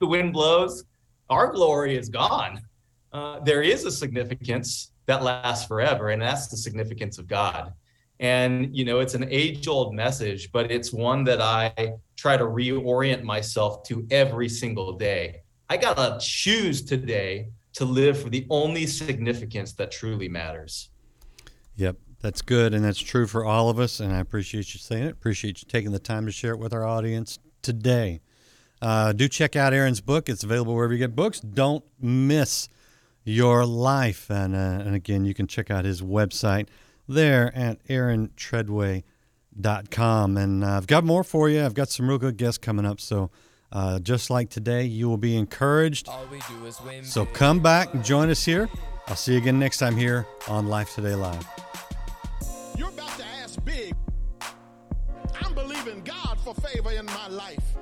the 0.00 0.06
wind 0.06 0.32
blows 0.32 0.84
our 1.28 1.52
glory 1.52 1.96
is 1.96 2.08
gone. 2.08 2.60
Uh, 3.12 3.40
there 3.40 3.62
is 3.62 3.84
a 3.84 3.90
significance 3.90 4.92
that 5.06 5.22
lasts 5.22 5.66
forever 5.66 6.10
and 6.10 6.22
that's 6.22 6.48
the 6.48 6.56
significance 6.56 7.18
of 7.18 7.26
god. 7.26 7.72
And, 8.20 8.76
you 8.76 8.84
know, 8.84 9.00
it's 9.00 9.14
an 9.14 9.26
age 9.30 9.66
old 9.66 9.94
message, 9.94 10.52
but 10.52 10.70
it's 10.70 10.92
one 10.92 11.24
that 11.24 11.40
I 11.40 11.94
try 12.16 12.36
to 12.36 12.44
reorient 12.44 13.22
myself 13.22 13.82
to 13.84 14.06
every 14.10 14.48
single 14.48 14.92
day. 14.92 15.40
I 15.70 15.76
got 15.76 15.96
to 15.96 16.18
choose 16.20 16.82
today 16.82 17.48
to 17.74 17.84
live 17.84 18.20
for 18.20 18.28
the 18.28 18.44
only 18.50 18.88
significance 18.88 19.72
that 19.74 19.92
truly 19.92 20.28
matters. 20.28 20.88
Yep, 21.76 21.96
that's 22.20 22.42
good. 22.42 22.74
And 22.74 22.84
that's 22.84 22.98
true 22.98 23.28
for 23.28 23.44
all 23.44 23.70
of 23.70 23.78
us. 23.78 24.00
And 24.00 24.12
I 24.12 24.18
appreciate 24.18 24.74
you 24.74 24.80
saying 24.80 25.04
it. 25.04 25.12
Appreciate 25.12 25.62
you 25.62 25.68
taking 25.68 25.92
the 25.92 26.00
time 26.00 26.26
to 26.26 26.32
share 26.32 26.54
it 26.54 26.58
with 26.58 26.74
our 26.74 26.84
audience 26.84 27.38
today. 27.62 28.20
Uh, 28.82 29.12
do 29.12 29.28
check 29.28 29.54
out 29.54 29.72
Aaron's 29.72 30.00
book. 30.00 30.28
It's 30.28 30.42
available 30.42 30.74
wherever 30.74 30.92
you 30.92 30.98
get 30.98 31.14
books. 31.14 31.38
Don't 31.38 31.84
miss 32.00 32.68
your 33.22 33.64
life. 33.64 34.28
And, 34.28 34.56
uh, 34.56 34.82
and 34.84 34.96
again, 34.96 35.24
you 35.24 35.34
can 35.34 35.46
check 35.46 35.70
out 35.70 35.84
his 35.84 36.02
website 36.02 36.66
there 37.06 37.56
at 37.56 37.86
aarontredway.com. 37.86 40.36
And 40.36 40.64
uh, 40.64 40.68
I've 40.68 40.88
got 40.88 41.04
more 41.04 41.22
for 41.22 41.48
you. 41.48 41.64
I've 41.64 41.74
got 41.74 41.90
some 41.90 42.08
real 42.08 42.18
good 42.18 42.38
guests 42.38 42.58
coming 42.58 42.84
up. 42.84 42.98
So 42.98 43.30
uh, 43.72 43.98
just 44.00 44.30
like 44.30 44.50
today, 44.50 44.84
you 44.84 45.08
will 45.08 45.16
be 45.16 45.36
encouraged. 45.36 46.08
So 47.02 47.24
come 47.26 47.60
back 47.60 47.94
and 47.94 48.04
join 48.04 48.30
us 48.30 48.44
here. 48.44 48.68
I'll 49.08 49.16
see 49.16 49.32
you 49.32 49.38
again 49.38 49.58
next 49.58 49.78
time 49.78 49.96
here 49.96 50.26
on 50.48 50.68
Life 50.68 50.94
Today 50.94 51.14
Live. 51.14 51.46
You're 52.76 52.88
about 52.88 53.16
to 53.18 53.24
ask 53.42 53.62
big. 53.64 53.94
I'm 55.42 55.54
believing 55.54 56.02
God 56.02 56.38
for 56.44 56.54
favor 56.54 56.92
in 56.92 57.06
my 57.06 57.28
life. 57.28 57.76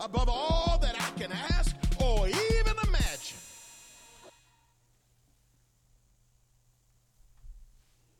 Above 0.00 0.28
all 0.28 0.78
that 0.82 0.94
I 0.96 1.18
can 1.18 1.30
ask 1.32 1.51